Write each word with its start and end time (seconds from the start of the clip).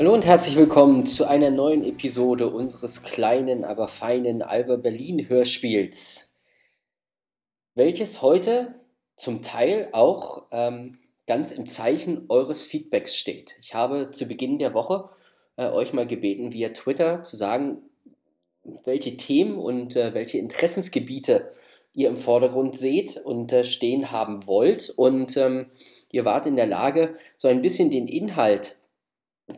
Hallo 0.00 0.14
und 0.14 0.24
herzlich 0.24 0.56
willkommen 0.56 1.04
zu 1.04 1.26
einer 1.26 1.50
neuen 1.50 1.84
Episode 1.84 2.48
unseres 2.48 3.02
kleinen, 3.02 3.64
aber 3.64 3.86
feinen 3.86 4.40
Alba 4.40 4.76
Berlin 4.76 5.28
Hörspiels, 5.28 6.32
welches 7.74 8.22
heute 8.22 8.76
zum 9.18 9.42
Teil 9.42 9.90
auch 9.92 10.46
ähm, 10.52 10.96
ganz 11.26 11.50
im 11.52 11.66
Zeichen 11.66 12.24
eures 12.30 12.62
Feedbacks 12.62 13.14
steht. 13.14 13.56
Ich 13.60 13.74
habe 13.74 14.10
zu 14.10 14.24
Beginn 14.24 14.58
der 14.58 14.72
Woche 14.72 15.10
äh, 15.56 15.68
euch 15.68 15.92
mal 15.92 16.06
gebeten, 16.06 16.54
via 16.54 16.70
Twitter 16.70 17.22
zu 17.22 17.36
sagen, 17.36 17.82
welche 18.86 19.18
Themen 19.18 19.58
und 19.58 19.96
äh, 19.96 20.14
welche 20.14 20.38
Interessensgebiete 20.38 21.52
ihr 21.92 22.08
im 22.08 22.16
Vordergrund 22.16 22.78
seht 22.78 23.18
und 23.18 23.52
äh, 23.52 23.64
stehen 23.64 24.10
haben 24.10 24.46
wollt. 24.46 24.88
Und 24.96 25.36
ähm, 25.36 25.66
ihr 26.10 26.24
wart 26.24 26.46
in 26.46 26.56
der 26.56 26.66
Lage, 26.66 27.16
so 27.36 27.48
ein 27.48 27.60
bisschen 27.60 27.90
den 27.90 28.08
Inhalt 28.08 28.79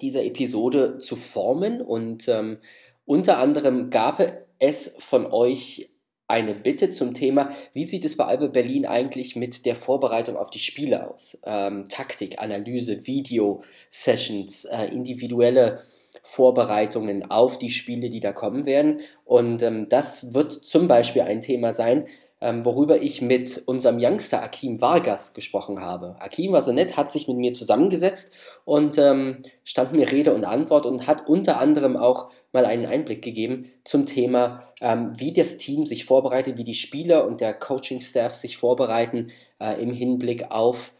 dieser 0.00 0.24
Episode 0.24 0.98
zu 0.98 1.16
formen. 1.16 1.80
Und 1.80 2.28
ähm, 2.28 2.58
unter 3.04 3.38
anderem 3.38 3.90
gab 3.90 4.20
es 4.58 4.94
von 4.98 5.26
euch 5.32 5.90
eine 6.28 6.54
Bitte 6.54 6.88
zum 6.90 7.12
Thema, 7.12 7.50
wie 7.74 7.84
sieht 7.84 8.04
es 8.06 8.16
bei 8.16 8.24
Alba 8.24 8.46
Berlin 8.46 8.86
eigentlich 8.86 9.36
mit 9.36 9.66
der 9.66 9.76
Vorbereitung 9.76 10.36
auf 10.36 10.48
die 10.48 10.58
Spiele 10.58 11.10
aus? 11.10 11.38
Ähm, 11.44 11.84
Taktik, 11.88 12.40
Analyse, 12.40 13.06
Video-Sessions, 13.06 14.64
äh, 14.64 14.86
individuelle 14.86 15.76
Vorbereitungen 16.22 17.30
auf 17.30 17.58
die 17.58 17.70
Spiele, 17.70 18.08
die 18.08 18.20
da 18.20 18.32
kommen 18.32 18.64
werden. 18.64 19.00
Und 19.24 19.62
ähm, 19.62 19.88
das 19.90 20.32
wird 20.32 20.52
zum 20.52 20.88
Beispiel 20.88 21.22
ein 21.22 21.42
Thema 21.42 21.74
sein, 21.74 22.06
ähm, 22.42 22.64
worüber 22.64 23.00
ich 23.00 23.22
mit 23.22 23.62
unserem 23.66 23.98
Youngster 24.00 24.42
Akim 24.42 24.80
Vargas 24.80 25.32
gesprochen 25.32 25.80
habe. 25.80 26.16
Akim 26.18 26.50
war 26.52 26.62
so 26.62 26.72
nett, 26.72 26.96
hat 26.96 27.12
sich 27.12 27.28
mit 27.28 27.36
mir 27.36 27.54
zusammengesetzt 27.54 28.34
und 28.64 28.98
ähm, 28.98 29.38
stand 29.62 29.92
mir 29.92 30.10
Rede 30.10 30.34
und 30.34 30.44
Antwort 30.44 30.84
und 30.84 31.06
hat 31.06 31.28
unter 31.28 31.58
anderem 31.58 31.96
auch 31.96 32.30
mal 32.52 32.66
einen 32.66 32.84
Einblick 32.84 33.22
gegeben 33.22 33.70
zum 33.84 34.06
Thema, 34.06 34.64
ähm, 34.80 35.12
wie 35.16 35.32
das 35.32 35.56
Team 35.56 35.86
sich 35.86 36.04
vorbereitet, 36.04 36.58
wie 36.58 36.64
die 36.64 36.74
Spieler 36.74 37.26
und 37.28 37.40
der 37.40 37.54
Coaching-Staff 37.54 38.34
sich 38.34 38.56
vorbereiten 38.56 39.28
äh, 39.60 39.80
im 39.80 39.92
Hinblick 39.92 40.50
auf 40.50 40.92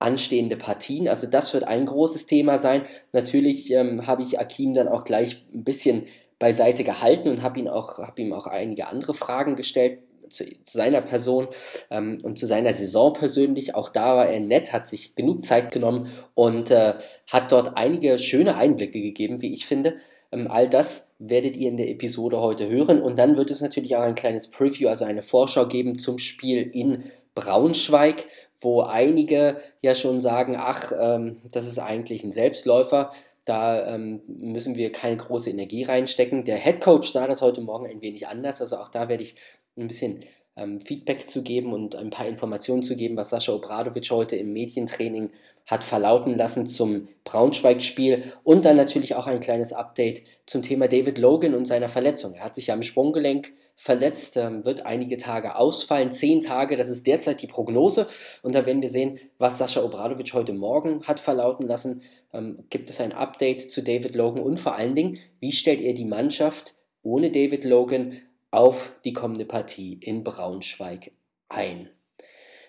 anstehende 0.00 0.56
Partien. 0.56 1.06
Also 1.06 1.28
das 1.28 1.54
wird 1.54 1.62
ein 1.64 1.86
großes 1.86 2.26
Thema 2.26 2.58
sein. 2.58 2.82
Natürlich 3.12 3.70
ähm, 3.70 4.08
habe 4.08 4.22
ich 4.22 4.40
Akim 4.40 4.74
dann 4.74 4.88
auch 4.88 5.04
gleich 5.04 5.44
ein 5.54 5.62
bisschen 5.62 6.06
beiseite 6.40 6.82
gehalten 6.82 7.28
und 7.28 7.42
habe 7.42 7.60
ihm 7.60 7.68
auch 8.32 8.46
einige 8.46 8.88
andere 8.88 9.14
Fragen 9.14 9.54
gestellt, 9.56 10.00
zu, 10.30 10.44
zu 10.64 10.76
seiner 10.76 11.00
Person 11.00 11.48
ähm, 11.90 12.20
und 12.22 12.38
zu 12.38 12.46
seiner 12.46 12.72
Saison 12.72 13.12
persönlich. 13.12 13.74
Auch 13.74 13.88
da 13.88 14.16
war 14.16 14.28
er 14.28 14.40
nett, 14.40 14.72
hat 14.72 14.88
sich 14.88 15.14
genug 15.14 15.44
Zeit 15.44 15.72
genommen 15.72 16.08
und 16.34 16.70
äh, 16.70 16.94
hat 17.30 17.52
dort 17.52 17.76
einige 17.76 18.18
schöne 18.18 18.56
Einblicke 18.56 19.00
gegeben, 19.00 19.42
wie 19.42 19.52
ich 19.52 19.66
finde. 19.66 19.96
Ähm, 20.30 20.48
all 20.50 20.68
das 20.68 21.14
werdet 21.18 21.56
ihr 21.56 21.68
in 21.68 21.76
der 21.76 21.88
Episode 21.90 22.40
heute 22.40 22.68
hören 22.68 23.00
und 23.00 23.18
dann 23.18 23.36
wird 23.36 23.50
es 23.50 23.60
natürlich 23.60 23.96
auch 23.96 24.02
ein 24.02 24.14
kleines 24.14 24.48
Preview, 24.48 24.88
also 24.88 25.04
eine 25.04 25.22
Vorschau 25.22 25.66
geben 25.66 25.98
zum 25.98 26.18
Spiel 26.18 26.70
in 26.72 27.04
Braunschweig, 27.34 28.26
wo 28.60 28.82
einige 28.82 29.58
ja 29.80 29.94
schon 29.94 30.20
sagen, 30.20 30.56
ach, 30.58 30.92
ähm, 30.98 31.36
das 31.52 31.66
ist 31.66 31.78
eigentlich 31.78 32.24
ein 32.24 32.32
Selbstläufer. 32.32 33.10
Da 33.48 33.94
ähm, 33.94 34.20
müssen 34.26 34.76
wir 34.76 34.92
keine 34.92 35.16
große 35.16 35.50
Energie 35.50 35.84
reinstecken. 35.84 36.44
Der 36.44 36.56
Head 36.56 36.80
Coach 36.80 37.10
sah 37.10 37.26
das 37.26 37.40
heute 37.40 37.60
Morgen 37.60 37.86
ein 37.86 38.02
wenig 38.02 38.28
anders. 38.28 38.60
Also 38.60 38.76
auch 38.76 38.88
da 38.88 39.08
werde 39.08 39.22
ich 39.22 39.36
ein 39.76 39.88
bisschen 39.88 40.24
ähm, 40.56 40.80
Feedback 40.80 41.28
zu 41.28 41.42
geben 41.42 41.72
und 41.72 41.96
ein 41.96 42.10
paar 42.10 42.26
Informationen 42.26 42.82
zu 42.82 42.96
geben, 42.96 43.16
was 43.16 43.30
Sascha 43.30 43.52
Obradovic 43.52 44.10
heute 44.10 44.36
im 44.36 44.52
Medientraining 44.52 45.30
hat 45.68 45.84
verlauten 45.84 46.34
lassen 46.34 46.66
zum 46.66 47.08
Braunschweig-Spiel 47.24 48.32
und 48.42 48.64
dann 48.64 48.76
natürlich 48.76 49.14
auch 49.14 49.26
ein 49.26 49.38
kleines 49.38 49.74
Update 49.74 50.22
zum 50.46 50.62
Thema 50.62 50.88
David 50.88 51.18
Logan 51.18 51.54
und 51.54 51.66
seiner 51.66 51.90
Verletzung. 51.90 52.32
Er 52.32 52.46
hat 52.46 52.54
sich 52.54 52.72
am 52.72 52.82
Sprunggelenk 52.82 53.52
verletzt, 53.76 54.38
ähm, 54.38 54.64
wird 54.64 54.86
einige 54.86 55.18
Tage 55.18 55.56
ausfallen, 55.56 56.10
zehn 56.10 56.40
Tage, 56.40 56.78
das 56.78 56.88
ist 56.88 57.06
derzeit 57.06 57.42
die 57.42 57.46
Prognose 57.46 58.08
und 58.42 58.54
da 58.54 58.64
werden 58.64 58.80
wir 58.80 58.88
sehen, 58.88 59.20
was 59.36 59.58
Sascha 59.58 59.84
Obradovic 59.84 60.32
heute 60.32 60.54
Morgen 60.54 61.04
hat 61.04 61.20
verlauten 61.20 61.66
lassen. 61.66 62.02
Ähm, 62.32 62.64
gibt 62.70 62.88
es 62.88 63.00
ein 63.00 63.12
Update 63.12 63.70
zu 63.70 63.82
David 63.82 64.14
Logan 64.14 64.42
und 64.42 64.58
vor 64.58 64.74
allen 64.74 64.94
Dingen, 64.94 65.18
wie 65.38 65.52
stellt 65.52 65.82
er 65.82 65.92
die 65.92 66.06
Mannschaft 66.06 66.76
ohne 67.02 67.30
David 67.30 67.64
Logan 67.64 68.18
auf 68.50 68.92
die 69.04 69.12
kommende 69.12 69.44
Partie 69.44 69.98
in 70.00 70.24
Braunschweig 70.24 71.12
ein. 71.50 71.90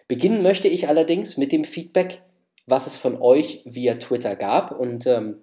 Beginnen 0.09 0.43
möchte 0.43 0.67
ich 0.67 0.89
allerdings 0.89 1.37
mit 1.37 1.51
dem 1.51 1.63
Feedback, 1.63 2.23
was 2.69 2.87
es 2.87 2.97
von 2.97 3.21
euch 3.21 3.61
via 3.65 3.95
Twitter 3.95 4.35
gab 4.35 4.71
und 4.71 5.05
ähm, 5.07 5.41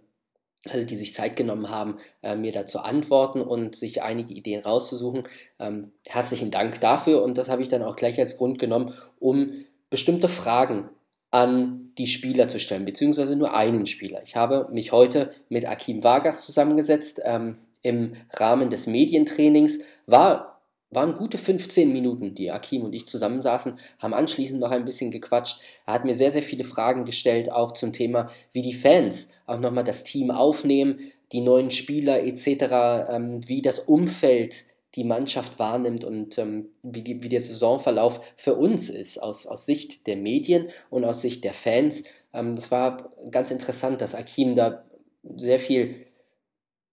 die 0.74 0.96
sich 0.96 1.14
Zeit 1.14 1.36
genommen 1.36 1.70
haben, 1.70 1.98
äh, 2.22 2.34
mir 2.34 2.50
dazu 2.50 2.80
antworten 2.80 3.40
und 3.40 3.76
sich 3.76 4.02
einige 4.02 4.34
Ideen 4.34 4.64
rauszusuchen. 4.64 5.22
Ähm, 5.60 5.92
herzlichen 6.04 6.50
Dank 6.50 6.80
dafür 6.80 7.22
und 7.22 7.38
das 7.38 7.48
habe 7.48 7.62
ich 7.62 7.68
dann 7.68 7.82
auch 7.82 7.96
gleich 7.96 8.18
als 8.18 8.36
Grund 8.36 8.58
genommen, 8.58 8.92
um 9.20 9.52
bestimmte 9.90 10.28
Fragen 10.28 10.88
an 11.30 11.92
die 11.98 12.08
Spieler 12.08 12.48
zu 12.48 12.58
stellen, 12.58 12.84
beziehungsweise 12.84 13.36
nur 13.36 13.54
einen 13.54 13.86
Spieler. 13.86 14.22
Ich 14.24 14.36
habe 14.36 14.68
mich 14.72 14.90
heute 14.92 15.30
mit 15.48 15.68
Akim 15.68 16.02
Vargas 16.02 16.44
zusammengesetzt. 16.44 17.20
Ähm, 17.24 17.58
im 17.86 18.14
Rahmen 18.34 18.68
des 18.68 18.86
Medientrainings. 18.86 19.80
War, 20.06 20.55
waren 20.96 21.14
gute 21.14 21.38
15 21.38 21.92
Minuten, 21.92 22.34
die 22.34 22.50
Akim 22.50 22.82
und 22.82 22.94
ich 22.94 23.06
zusammensaßen, 23.06 23.78
haben 23.98 24.14
anschließend 24.14 24.58
noch 24.58 24.70
ein 24.70 24.86
bisschen 24.86 25.10
gequatscht. 25.10 25.60
Er 25.86 25.94
hat 25.94 26.04
mir 26.04 26.16
sehr, 26.16 26.32
sehr 26.32 26.42
viele 26.42 26.64
Fragen 26.64 27.04
gestellt, 27.04 27.52
auch 27.52 27.72
zum 27.72 27.92
Thema, 27.92 28.28
wie 28.52 28.62
die 28.62 28.72
Fans 28.72 29.28
auch 29.46 29.60
nochmal 29.60 29.84
das 29.84 30.04
Team 30.04 30.30
aufnehmen, 30.30 30.98
die 31.32 31.42
neuen 31.42 31.70
Spieler 31.70 32.24
etc., 32.24 33.10
ähm, 33.10 33.46
wie 33.46 33.60
das 33.62 33.78
Umfeld 33.78 34.64
die 34.94 35.04
Mannschaft 35.04 35.58
wahrnimmt 35.58 36.04
und 36.04 36.38
ähm, 36.38 36.70
wie, 36.82 37.02
die, 37.02 37.22
wie 37.22 37.28
der 37.28 37.42
Saisonverlauf 37.42 38.20
für 38.34 38.54
uns 38.54 38.88
ist, 38.88 39.22
aus, 39.22 39.46
aus 39.46 39.66
Sicht 39.66 40.06
der 40.06 40.16
Medien 40.16 40.68
und 40.88 41.04
aus 41.04 41.20
Sicht 41.20 41.44
der 41.44 41.52
Fans. 41.52 42.04
Ähm, 42.32 42.56
das 42.56 42.70
war 42.70 43.10
ganz 43.30 43.50
interessant, 43.50 44.00
dass 44.00 44.14
Akim 44.14 44.54
da 44.54 44.84
sehr 45.22 45.58
viel 45.58 46.06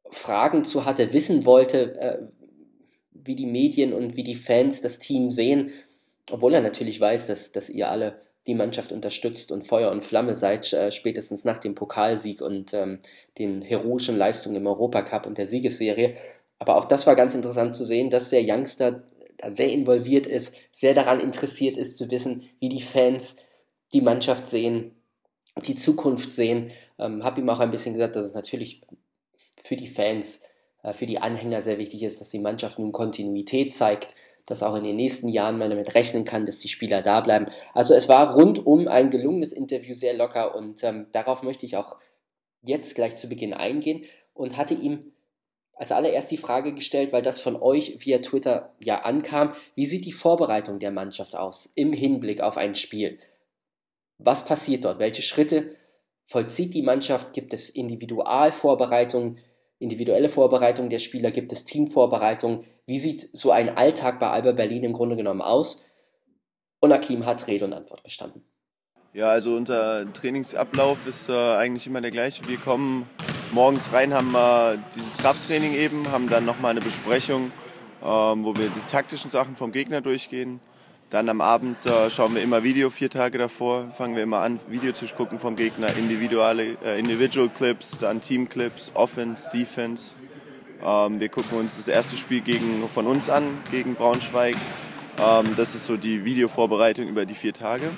Fragen 0.09 0.65
zu 0.65 0.83
hatte, 0.83 1.13
wissen 1.13 1.45
wollte, 1.45 1.95
äh, 1.97 2.42
wie 3.13 3.35
die 3.35 3.45
Medien 3.45 3.93
und 3.93 4.15
wie 4.15 4.23
die 4.23 4.35
Fans 4.35 4.81
das 4.81 4.99
Team 4.99 5.29
sehen, 5.29 5.71
obwohl 6.31 6.53
er 6.53 6.61
natürlich 6.61 6.99
weiß, 6.99 7.27
dass, 7.27 7.51
dass 7.51 7.69
ihr 7.69 7.89
alle 7.89 8.21
die 8.47 8.55
Mannschaft 8.55 8.91
unterstützt 8.91 9.51
und 9.51 9.65
Feuer 9.65 9.91
und 9.91 10.03
Flamme 10.03 10.35
seid, 10.35 10.71
äh, 10.73 10.91
spätestens 10.91 11.45
nach 11.45 11.59
dem 11.59 11.75
Pokalsieg 11.75 12.41
und 12.41 12.73
ähm, 12.73 12.99
den 13.37 13.61
heroischen 13.61 14.17
Leistungen 14.17 14.57
im 14.57 14.67
Europacup 14.67 15.25
und 15.25 15.37
der 15.37 15.47
Siegesserie. 15.47 16.15
Aber 16.59 16.75
auch 16.77 16.85
das 16.85 17.07
war 17.07 17.15
ganz 17.15 17.35
interessant 17.35 17.75
zu 17.75 17.85
sehen, 17.85 18.09
dass 18.09 18.29
der 18.29 18.43
Youngster 18.45 19.03
da 19.37 19.51
sehr 19.51 19.71
involviert 19.71 20.27
ist, 20.27 20.55
sehr 20.71 20.93
daran 20.93 21.19
interessiert 21.19 21.77
ist 21.77 21.97
zu 21.97 22.11
wissen, 22.11 22.49
wie 22.59 22.69
die 22.69 22.81
Fans 22.81 23.37
die 23.93 24.01
Mannschaft 24.01 24.47
sehen, 24.47 24.91
die 25.65 25.75
Zukunft 25.75 26.33
sehen. 26.33 26.71
Ähm, 26.99 27.23
habe 27.23 27.41
ihm 27.41 27.49
auch 27.49 27.59
ein 27.59 27.71
bisschen 27.71 27.93
gesagt, 27.93 28.15
dass 28.15 28.25
es 28.25 28.33
natürlich 28.33 28.81
für 29.61 29.75
die 29.75 29.87
Fans, 29.87 30.41
für 30.91 31.05
die 31.05 31.19
Anhänger 31.19 31.61
sehr 31.61 31.77
wichtig 31.77 32.03
ist, 32.03 32.19
dass 32.19 32.29
die 32.29 32.39
Mannschaft 32.39 32.79
nun 32.79 32.91
Kontinuität 32.91 33.73
zeigt, 33.73 34.13
dass 34.45 34.63
auch 34.63 34.75
in 34.75 34.83
den 34.83 34.97
nächsten 34.97 35.29
Jahren 35.29 35.57
man 35.57 35.69
damit 35.69 35.95
rechnen 35.95 36.25
kann, 36.25 36.45
dass 36.45 36.59
die 36.59 36.67
Spieler 36.67 37.01
da 37.01 37.21
bleiben. 37.21 37.47
Also 37.73 37.93
es 37.93 38.09
war 38.09 38.33
rundum 38.33 38.89
ein 38.89 39.09
gelungenes 39.09 39.53
Interview, 39.53 39.93
sehr 39.93 40.13
locker 40.13 40.55
und 40.55 40.83
ähm, 40.83 41.07
darauf 41.13 41.43
möchte 41.43 41.65
ich 41.65 41.77
auch 41.77 41.97
jetzt 42.61 42.95
gleich 42.95 43.15
zu 43.15 43.29
Beginn 43.29 43.53
eingehen 43.53 44.03
und 44.33 44.57
hatte 44.57 44.73
ihm 44.73 45.13
als 45.75 45.91
allererst 45.91 46.29
die 46.31 46.37
Frage 46.37 46.73
gestellt, 46.73 47.11
weil 47.11 47.21
das 47.21 47.39
von 47.39 47.55
euch 47.55 48.05
via 48.05 48.19
Twitter 48.19 48.73
ja 48.79 49.01
ankam, 49.01 49.53
wie 49.75 49.85
sieht 49.85 50.05
die 50.05 50.11
Vorbereitung 50.11 50.79
der 50.79 50.91
Mannschaft 50.91 51.35
aus 51.35 51.71
im 51.75 51.93
Hinblick 51.93 52.41
auf 52.41 52.57
ein 52.57 52.75
Spiel? 52.75 53.17
Was 54.17 54.45
passiert 54.45 54.85
dort? 54.85 54.99
Welche 54.99 55.21
Schritte 55.21 55.75
vollzieht 56.25 56.73
die 56.73 56.83
Mannschaft? 56.83 57.33
Gibt 57.33 57.53
es 57.53 57.69
Individualvorbereitungen? 57.69 59.39
Individuelle 59.83 60.29
Vorbereitung 60.29 60.89
der 60.89 60.99
Spieler, 60.99 61.31
gibt 61.31 61.51
es 61.51 61.65
Teamvorbereitung, 61.65 62.63
wie 62.87 62.99
sieht 62.99 63.21
so 63.21 63.51
ein 63.51 63.69
Alltag 63.69 64.19
bei 64.19 64.29
Alba 64.29 64.53
Berlin 64.53 64.83
im 64.83 64.93
Grunde 64.93 65.15
genommen 65.15 65.41
aus? 65.41 65.85
Und 66.79 66.91
Akim 66.91 67.25
hat 67.25 67.47
Rede 67.47 67.65
und 67.65 67.73
Antwort 67.73 68.03
gestanden. 68.03 68.43
Ja, 69.13 69.29
also 69.29 69.55
unser 69.55 70.11
Trainingsablauf 70.11 71.05
ist 71.05 71.29
äh, 71.29 71.33
eigentlich 71.33 71.85
immer 71.85 72.01
der 72.01 72.09
gleiche. 72.09 72.47
Wir 72.49 72.57
kommen 72.57 73.07
morgens 73.51 73.93
rein, 73.93 74.13
haben 74.13 74.33
äh, 74.33 74.79
dieses 74.95 75.17
Krafttraining 75.17 75.73
eben, 75.73 76.11
haben 76.11 76.27
dann 76.27 76.45
nochmal 76.45 76.71
eine 76.71 76.81
Besprechung, 76.81 77.51
ähm, 78.03 78.43
wo 78.43 78.55
wir 78.55 78.69
die 78.69 78.87
taktischen 78.89 79.29
Sachen 79.29 79.55
vom 79.55 79.71
Gegner 79.71 80.01
durchgehen. 80.01 80.59
Dann 81.13 81.29
am 81.29 81.41
Abend 81.41 81.85
äh, 81.85 82.09
schauen 82.09 82.33
wir 82.33 82.41
immer 82.41 82.63
Video, 82.63 82.89
vier 82.89 83.07
Tage 83.07 83.37
davor, 83.37 83.91
fangen 83.95 84.15
wir 84.15 84.23
immer 84.23 84.39
an, 84.39 84.59
Video 84.67 84.93
zu 84.93 85.05
gucken 85.05 85.37
vom 85.37 85.55
Gegner, 85.55 85.95
individuelle, 85.95 86.75
äh, 86.83 86.97
Individual 86.97 87.49
Clips, 87.49 87.95
dann 87.99 88.19
Team 88.19 88.49
Clips, 88.49 88.91
Offense, 88.95 89.47
Defense. 89.53 90.15
Ähm, 90.83 91.19
wir 91.19 91.29
gucken 91.29 91.59
uns 91.59 91.77
das 91.77 91.87
erste 91.87 92.17
Spiel 92.17 92.41
gegen, 92.41 92.89
von 92.91 93.05
uns 93.05 93.29
an, 93.29 93.43
gegen 93.69 93.93
Braunschweig. 93.93 94.55
Ähm, 95.23 95.53
das 95.55 95.75
ist 95.75 95.85
so 95.85 95.97
die 95.97 96.25
Videovorbereitung 96.25 97.07
über 97.07 97.27
die 97.27 97.35
vier 97.35 97.53
Tage. 97.53 97.91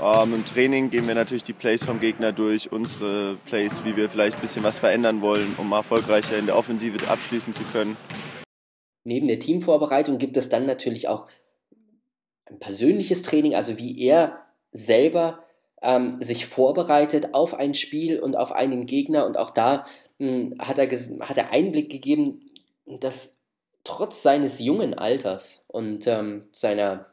Ähm, 0.00 0.34
Im 0.34 0.44
Training 0.44 0.90
gehen 0.90 1.08
wir 1.08 1.16
natürlich 1.16 1.42
die 1.42 1.54
Plays 1.54 1.84
vom 1.84 1.98
Gegner 1.98 2.30
durch, 2.30 2.70
unsere 2.70 3.34
Plays, 3.46 3.84
wie 3.84 3.96
wir 3.96 4.08
vielleicht 4.08 4.36
ein 4.36 4.42
bisschen 4.42 4.62
was 4.62 4.78
verändern 4.78 5.22
wollen, 5.22 5.56
um 5.58 5.72
erfolgreicher 5.72 6.38
in 6.38 6.46
der 6.46 6.56
Offensive 6.56 7.10
abschließen 7.10 7.52
zu 7.52 7.64
können. 7.72 7.96
Neben 9.02 9.26
der 9.26 9.40
Teamvorbereitung 9.40 10.18
gibt 10.18 10.36
es 10.36 10.48
dann 10.48 10.66
natürlich 10.66 11.08
auch 11.08 11.26
persönliches 12.58 13.22
Training, 13.22 13.54
also 13.54 13.78
wie 13.78 14.00
er 14.00 14.38
selber 14.72 15.44
ähm, 15.82 16.22
sich 16.22 16.46
vorbereitet 16.46 17.34
auf 17.34 17.54
ein 17.54 17.74
Spiel 17.74 18.20
und 18.20 18.36
auf 18.36 18.52
einen 18.52 18.86
Gegner. 18.86 19.26
Und 19.26 19.36
auch 19.36 19.50
da 19.50 19.84
mh, 20.18 20.28
hm, 20.28 20.54
hat, 20.58 20.78
er 20.78 20.90
hat 21.28 21.36
er 21.36 21.50
Einblick 21.50 21.90
gegeben, 21.90 22.40
dass 22.86 23.36
trotz 23.84 24.22
seines 24.22 24.60
jungen 24.60 24.94
Alters 24.94 25.64
und 25.68 26.06
ähm, 26.06 26.46
seiner 26.52 27.06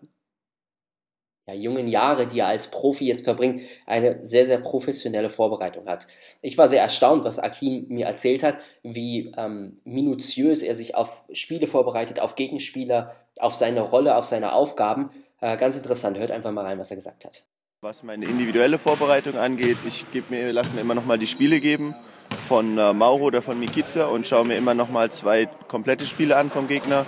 ja, 1.50 1.56
jungen 1.56 1.88
Jahre, 1.88 2.28
die 2.28 2.40
er 2.40 2.48
als 2.48 2.70
Profi 2.70 3.06
jetzt 3.08 3.24
verbringt, 3.24 3.62
eine 3.88 4.24
sehr, 4.26 4.46
sehr 4.46 4.60
professionelle 4.60 5.30
Vorbereitung 5.30 5.88
hat. 5.88 6.08
Ich 6.42 6.58
war 6.58 6.68
sehr 6.68 6.82
erstaunt, 6.82 7.24
was 7.24 7.40
Akim 7.40 7.88
mir 7.88 8.06
erzählt 8.06 8.44
hat, 8.44 8.60
wie 8.84 9.32
ähm, 9.36 9.78
minutiös 9.84 10.62
er 10.62 10.76
sich 10.76 10.96
auf 10.96 11.24
Spiele 11.34 11.66
vorbereitet, 11.66 12.20
auf 12.20 12.36
Gegenspieler, 12.36 13.16
auf 13.40 13.56
seine 13.56 13.82
Rolle, 13.82 14.16
auf 14.16 14.26
seine 14.26 14.54
Aufgaben. 14.54 15.10
Äh, 15.42 15.58
ganz 15.58 15.76
interessant, 15.76 16.18
hört 16.20 16.32
einfach 16.32 16.52
mal 16.52 16.66
rein, 16.66 16.80
was 16.80 16.92
er 16.92 16.98
gesagt 16.98 17.26
hat. 17.26 17.44
Was 17.82 18.04
meine 18.04 18.26
individuelle 18.26 18.78
Vorbereitung 18.78 19.38
angeht, 19.38 19.78
ich 19.88 20.06
mir, 20.30 20.52
lasse 20.52 20.72
mir 20.72 20.82
immer 20.82 20.96
noch 20.96 21.06
mal 21.06 21.18
die 21.18 21.28
Spiele 21.28 21.60
geben 21.62 21.96
von 22.46 22.78
äh, 22.78 22.94
Mauro 22.94 23.26
oder 23.26 23.42
von 23.42 23.58
Mikiza 23.60 24.06
und 24.08 24.28
schaue 24.28 24.46
mir 24.46 24.58
immer 24.58 24.74
noch 24.74 24.90
mal 24.90 25.10
zwei 25.12 25.46
komplette 25.46 26.06
Spiele 26.06 26.36
an 26.36 26.50
vom 26.50 26.68
Gegner 26.68 27.06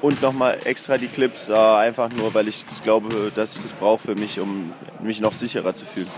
und 0.00 0.22
nochmal 0.22 0.58
extra 0.64 0.96
die 0.96 1.08
Clips, 1.08 1.48
äh, 1.48 1.54
einfach 1.54 2.12
nur, 2.12 2.32
weil 2.34 2.48
ich 2.48 2.64
das 2.64 2.82
glaube, 2.82 3.32
dass 3.34 3.56
ich 3.56 3.62
das 3.62 3.72
brauche 3.72 3.98
für 3.98 4.14
mich, 4.14 4.38
um 4.38 4.72
mich 5.02 5.20
noch 5.20 5.32
sicherer 5.32 5.74
zu 5.74 5.84
fühlen. 5.84 6.10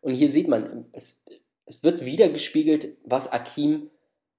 Und 0.00 0.14
hier 0.14 0.30
sieht 0.30 0.48
man, 0.48 0.86
es, 0.92 1.22
es 1.66 1.82
wird 1.82 2.04
wieder 2.04 2.30
gespiegelt, 2.30 2.96
was 3.04 3.30
Akim 3.30 3.90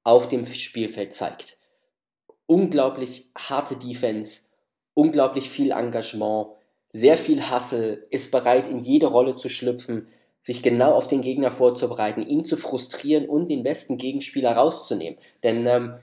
auf 0.03 0.27
dem 0.27 0.45
Spielfeld 0.45 1.13
zeigt. 1.13 1.57
Unglaublich 2.47 3.31
harte 3.37 3.75
Defense, 3.75 4.48
unglaublich 4.99 5.49
viel 5.49 5.71
Engagement, 5.71 6.47
sehr 6.91 7.15
viel 7.15 7.49
Hustle, 7.49 8.03
ist 8.09 8.31
bereit, 8.31 8.67
in 8.67 8.79
jede 8.79 9.07
Rolle 9.07 9.33
zu 9.35 9.47
schlüpfen, 9.47 10.07
sich 10.41 10.61
genau 10.61 10.93
auf 10.93 11.07
den 11.07 11.21
Gegner 11.21 11.51
vorzubereiten, 11.51 12.27
ihn 12.27 12.43
zu 12.43 12.57
frustrieren 12.57 13.29
und 13.29 13.49
den 13.49 13.63
besten 13.63 13.97
Gegenspieler 13.97 14.51
rauszunehmen. 14.51 15.17
Denn 15.43 15.65
ähm, 15.65 15.93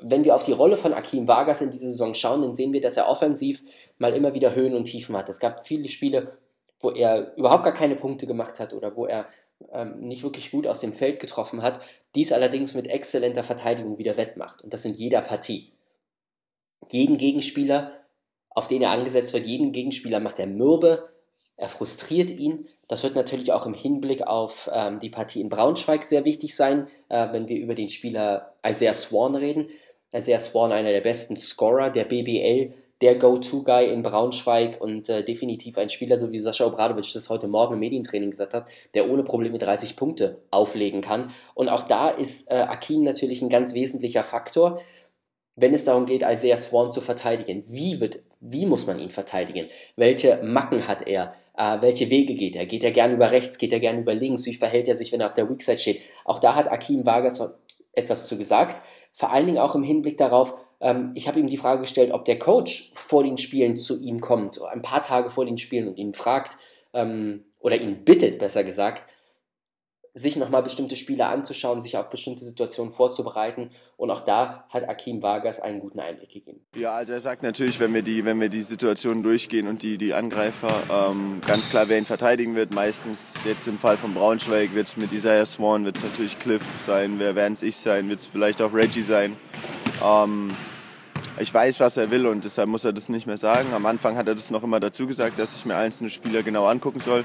wenn 0.00 0.24
wir 0.24 0.34
auf 0.34 0.44
die 0.44 0.52
Rolle 0.52 0.76
von 0.76 0.92
Akim 0.92 1.28
Vargas 1.28 1.60
in 1.60 1.70
dieser 1.70 1.90
Saison 1.90 2.14
schauen, 2.14 2.42
dann 2.42 2.54
sehen 2.54 2.72
wir, 2.72 2.80
dass 2.80 2.96
er 2.96 3.08
offensiv 3.08 3.62
mal 3.98 4.12
immer 4.12 4.34
wieder 4.34 4.56
Höhen 4.56 4.74
und 4.74 4.86
Tiefen 4.86 5.16
hat. 5.16 5.28
Es 5.28 5.38
gab 5.38 5.64
viele 5.64 5.88
Spiele, 5.88 6.32
wo 6.80 6.90
er 6.90 7.36
überhaupt 7.36 7.62
gar 7.62 7.74
keine 7.74 7.94
Punkte 7.94 8.26
gemacht 8.26 8.58
hat 8.58 8.74
oder 8.74 8.96
wo 8.96 9.06
er 9.06 9.26
ähm, 9.72 10.00
nicht 10.00 10.24
wirklich 10.24 10.50
gut 10.50 10.66
aus 10.66 10.80
dem 10.80 10.92
Feld 10.92 11.20
getroffen 11.20 11.62
hat, 11.62 11.80
dies 12.16 12.32
allerdings 12.32 12.74
mit 12.74 12.88
exzellenter 12.88 13.44
Verteidigung 13.44 13.98
wieder 13.98 14.16
wettmacht. 14.16 14.64
Und 14.64 14.72
das 14.72 14.84
in 14.84 14.94
jeder 14.94 15.20
Partie. 15.20 15.72
Jeden 16.88 17.16
Gegenspieler, 17.16 18.01
auf 18.54 18.68
den 18.68 18.82
er 18.82 18.90
angesetzt 18.90 19.32
wird, 19.32 19.46
jeden 19.46 19.72
Gegenspieler 19.72 20.20
macht 20.20 20.38
er 20.38 20.46
mürbe, 20.46 21.08
er 21.56 21.68
frustriert 21.68 22.30
ihn. 22.30 22.66
Das 22.88 23.02
wird 23.02 23.14
natürlich 23.14 23.52
auch 23.52 23.66
im 23.66 23.74
Hinblick 23.74 24.26
auf 24.26 24.70
ähm, 24.72 24.98
die 25.00 25.10
Partie 25.10 25.40
in 25.40 25.48
Braunschweig 25.48 26.02
sehr 26.02 26.24
wichtig 26.24 26.56
sein, 26.56 26.86
äh, 27.08 27.28
wenn 27.32 27.48
wir 27.48 27.56
über 27.56 27.74
den 27.74 27.88
Spieler 27.88 28.52
Isaiah 28.66 28.94
Swan 28.94 29.36
reden. 29.36 29.68
Isaiah 30.14 30.40
Swan, 30.40 30.72
einer 30.72 30.90
der 30.90 31.00
besten 31.00 31.36
Scorer 31.36 31.90
der 31.90 32.04
BBL, 32.04 32.74
der 33.02 33.16
Go-To-Guy 33.16 33.92
in 33.92 34.02
Braunschweig 34.02 34.80
und 34.80 35.08
äh, 35.08 35.24
definitiv 35.24 35.76
ein 35.76 35.90
Spieler, 35.90 36.16
so 36.16 36.30
wie 36.30 36.38
Sascha 36.38 36.64
Obradovic 36.64 37.12
das 37.12 37.28
heute 37.28 37.48
Morgen 37.48 37.74
im 37.74 37.80
Medientraining 37.80 38.30
gesagt 38.30 38.54
hat, 38.54 38.66
der 38.94 39.10
ohne 39.10 39.24
Probleme 39.24 39.58
30 39.58 39.96
Punkte 39.96 40.42
auflegen 40.50 41.00
kann. 41.00 41.30
Und 41.54 41.68
auch 41.68 41.82
da 41.82 42.10
ist 42.10 42.50
äh, 42.50 42.54
Akin 42.54 43.02
natürlich 43.02 43.42
ein 43.42 43.48
ganz 43.48 43.74
wesentlicher 43.74 44.22
Faktor, 44.22 44.80
wenn 45.56 45.74
es 45.74 45.84
darum 45.84 46.06
geht, 46.06 46.22
Isaiah 46.22 46.56
Swan 46.56 46.92
zu 46.92 47.00
verteidigen. 47.00 47.64
Wie, 47.66 48.00
wird, 48.00 48.22
wie 48.42 48.66
muss 48.66 48.86
man 48.86 48.98
ihn 48.98 49.10
verteidigen? 49.10 49.68
Welche 49.96 50.42
Macken 50.42 50.88
hat 50.88 51.06
er? 51.06 51.34
Äh, 51.56 51.80
welche 51.80 52.10
Wege 52.10 52.34
geht 52.34 52.56
er? 52.56 52.66
Geht 52.66 52.82
er 52.82 52.90
gern 52.90 53.12
über 53.12 53.30
rechts? 53.30 53.56
Geht 53.56 53.72
er 53.72 53.80
gern 53.80 54.00
über 54.00 54.14
links? 54.14 54.44
Wie 54.46 54.54
verhält 54.54 54.88
er 54.88 54.96
sich, 54.96 55.12
wenn 55.12 55.20
er 55.20 55.26
auf 55.26 55.34
der 55.34 55.48
Weakside 55.48 55.78
steht? 55.78 56.00
Auch 56.24 56.40
da 56.40 56.56
hat 56.56 56.70
Akim 56.70 57.06
Vargas 57.06 57.40
etwas 57.92 58.26
zu 58.26 58.36
gesagt. 58.36 58.82
Vor 59.12 59.30
allen 59.30 59.46
Dingen 59.46 59.58
auch 59.58 59.74
im 59.76 59.84
Hinblick 59.84 60.18
darauf, 60.18 60.56
ähm, 60.80 61.12
ich 61.14 61.28
habe 61.28 61.38
ihm 61.38 61.46
die 61.46 61.56
Frage 61.56 61.82
gestellt, 61.82 62.12
ob 62.12 62.24
der 62.24 62.38
Coach 62.38 62.90
vor 62.94 63.22
den 63.22 63.38
Spielen 63.38 63.76
zu 63.76 64.00
ihm 64.00 64.20
kommt, 64.20 64.60
ein 64.60 64.82
paar 64.82 65.02
Tage 65.02 65.30
vor 65.30 65.44
den 65.44 65.58
Spielen 65.58 65.86
und 65.86 65.98
ihn 65.98 66.12
fragt, 66.12 66.58
ähm, 66.94 67.44
oder 67.60 67.80
ihn 67.80 68.04
bittet, 68.04 68.38
besser 68.38 68.64
gesagt, 68.64 69.04
sich 70.14 70.36
nochmal 70.36 70.62
bestimmte 70.62 70.96
Spiele 70.96 71.26
anzuschauen, 71.26 71.80
sich 71.80 71.96
auf 71.96 72.10
bestimmte 72.10 72.44
Situationen 72.44 72.92
vorzubereiten. 72.92 73.70
Und 73.96 74.10
auch 74.10 74.20
da 74.20 74.64
hat 74.68 74.88
Akim 74.88 75.22
Vargas 75.22 75.60
einen 75.60 75.80
guten 75.80 76.00
Einblick 76.00 76.30
gegeben. 76.30 76.60
Ja, 76.76 76.92
also 76.92 77.12
er 77.12 77.20
sagt 77.20 77.42
natürlich, 77.42 77.80
wenn 77.80 77.94
wir 77.94 78.02
die, 78.02 78.24
wenn 78.24 78.40
wir 78.40 78.50
die 78.50 78.62
Situationen 78.62 79.22
durchgehen 79.22 79.68
und 79.68 79.82
die, 79.82 79.96
die 79.96 80.12
Angreifer, 80.12 80.82
ähm, 80.90 81.40
ganz 81.46 81.68
klar, 81.68 81.88
wer 81.88 81.96
ihn 81.96 82.04
verteidigen 82.04 82.54
wird. 82.54 82.74
Meistens 82.74 83.34
jetzt 83.44 83.66
im 83.66 83.78
Fall 83.78 83.96
von 83.96 84.12
Braunschweig 84.12 84.74
wird 84.74 84.88
es 84.88 84.96
mit 84.96 85.12
Isaiah 85.12 85.46
Swan, 85.46 85.84
wird 85.84 85.96
es 85.96 86.02
natürlich 86.02 86.38
Cliff 86.38 86.62
sein, 86.86 87.18
wer 87.18 87.34
werden 87.34 87.54
es 87.54 87.62
ich 87.62 87.76
sein, 87.76 88.08
wird 88.08 88.20
es 88.20 88.26
vielleicht 88.26 88.60
auch 88.60 88.74
Reggie 88.74 89.02
sein. 89.02 89.36
Ähm, 90.04 90.48
ich 91.38 91.52
weiß, 91.52 91.80
was 91.80 91.96
er 91.96 92.10
will 92.10 92.26
und 92.26 92.44
deshalb 92.44 92.68
muss 92.68 92.84
er 92.84 92.92
das 92.92 93.08
nicht 93.08 93.26
mehr 93.26 93.38
sagen. 93.38 93.72
Am 93.72 93.86
Anfang 93.86 94.16
hat 94.16 94.28
er 94.28 94.34
das 94.34 94.50
noch 94.50 94.62
immer 94.62 94.80
dazu 94.80 95.06
gesagt, 95.06 95.38
dass 95.38 95.56
ich 95.56 95.64
mir 95.64 95.76
einzelne 95.76 96.10
Spieler 96.10 96.42
genau 96.42 96.66
angucken 96.66 97.00
soll. 97.00 97.24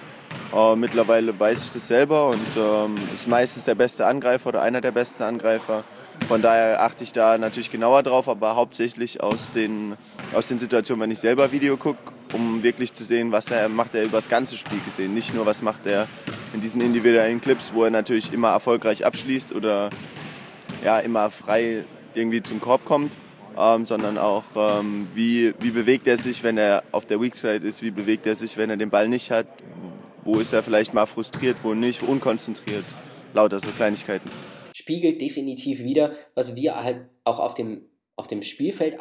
Äh, 0.56 0.76
mittlerweile 0.76 1.38
weiß 1.38 1.66
ich 1.66 1.72
das 1.72 1.88
selber 1.88 2.30
und 2.30 2.48
ähm, 2.58 2.96
ist 3.14 3.28
meistens 3.28 3.66
der 3.66 3.76
beste 3.76 4.06
Angreifer 4.06 4.50
oder 4.50 4.62
einer 4.62 4.82
der 4.82 4.92
besten 4.92 5.24
Angreifer. 5.24 5.84
Von 6.28 6.42
daher 6.42 6.82
achte 6.82 7.04
ich 7.04 7.12
da 7.12 7.38
natürlich 7.38 7.70
genauer 7.70 8.04
drauf, 8.04 8.28
aber 8.28 8.56
hauptsächlich 8.56 9.22
aus 9.22 9.52
den, 9.52 9.96
aus 10.34 10.48
den 10.48 10.58
Situationen, 10.58 11.04
wenn 11.04 11.12
ich 11.12 11.20
selber 11.20 11.52
Video 11.52 11.78
gucke, 11.78 12.12
um 12.34 12.64
wirklich 12.64 12.94
zu 12.94 13.04
sehen, 13.04 13.32
was 13.32 13.52
er 13.52 13.70
macht 13.70 13.94
er 13.96 14.04
über 14.04 14.18
das 14.18 14.28
ganze 14.28 14.58
Spiel 14.58 14.80
gesehen. 14.84 15.14
Nicht 15.14 15.34
nur, 15.34 15.46
was 15.46 15.62
macht 15.62 15.86
er 15.86 16.08
in 16.54 16.62
diesen 16.62 16.82
individuellen 16.82 17.40
Clips, 17.40 17.74
wo 17.74 17.84
er 17.84 17.92
natürlich 17.92 18.34
immer 18.34 18.50
erfolgreich 18.50 19.06
abschließt 19.06 19.54
oder 19.54 19.90
ja, 20.84 21.00
immer 21.00 21.30
frei 21.30 21.86
irgendwie 22.14 22.42
zum 22.42 22.60
Korb 22.60 22.84
kommt, 22.84 23.12
ähm, 23.58 23.86
sondern 23.86 24.18
auch, 24.18 24.44
ähm, 24.56 25.08
wie, 25.14 25.54
wie 25.60 25.72
bewegt 25.72 26.08
er 26.08 26.18
sich, 26.18 26.44
wenn 26.44 26.58
er 26.58 26.84
auf 26.92 27.06
der 27.06 27.20
Weak 27.20 27.36
Side 27.36 27.68
ist, 27.68 27.82
wie 27.82 27.92
bewegt 27.92 28.26
er 28.26 28.36
sich, 28.36 28.58
wenn 28.58 28.70
er 28.70 28.78
den 28.78 28.90
Ball 28.90 29.08
nicht 29.08 29.32
hat, 29.32 29.48
wo 30.24 30.40
ist 30.40 30.54
er 30.54 30.64
vielleicht 30.64 30.94
mal 30.94 31.06
frustriert, 31.06 31.58
wo 31.64 31.74
nicht, 31.74 32.04
unkonzentriert, 32.04 32.86
lauter 33.34 33.60
so 33.60 33.70
Kleinigkeiten. 33.72 34.30
Spiegelt 34.74 35.22
definitiv 35.22 35.80
wieder, 35.80 36.14
was 36.36 36.56
wir 36.56 36.84
halt 36.84 37.10
auch 37.24 37.40
auf 37.40 37.54
dem, 37.54 37.86
auf 38.16 38.28
dem 38.28 38.44
Spielfeld 38.44 38.98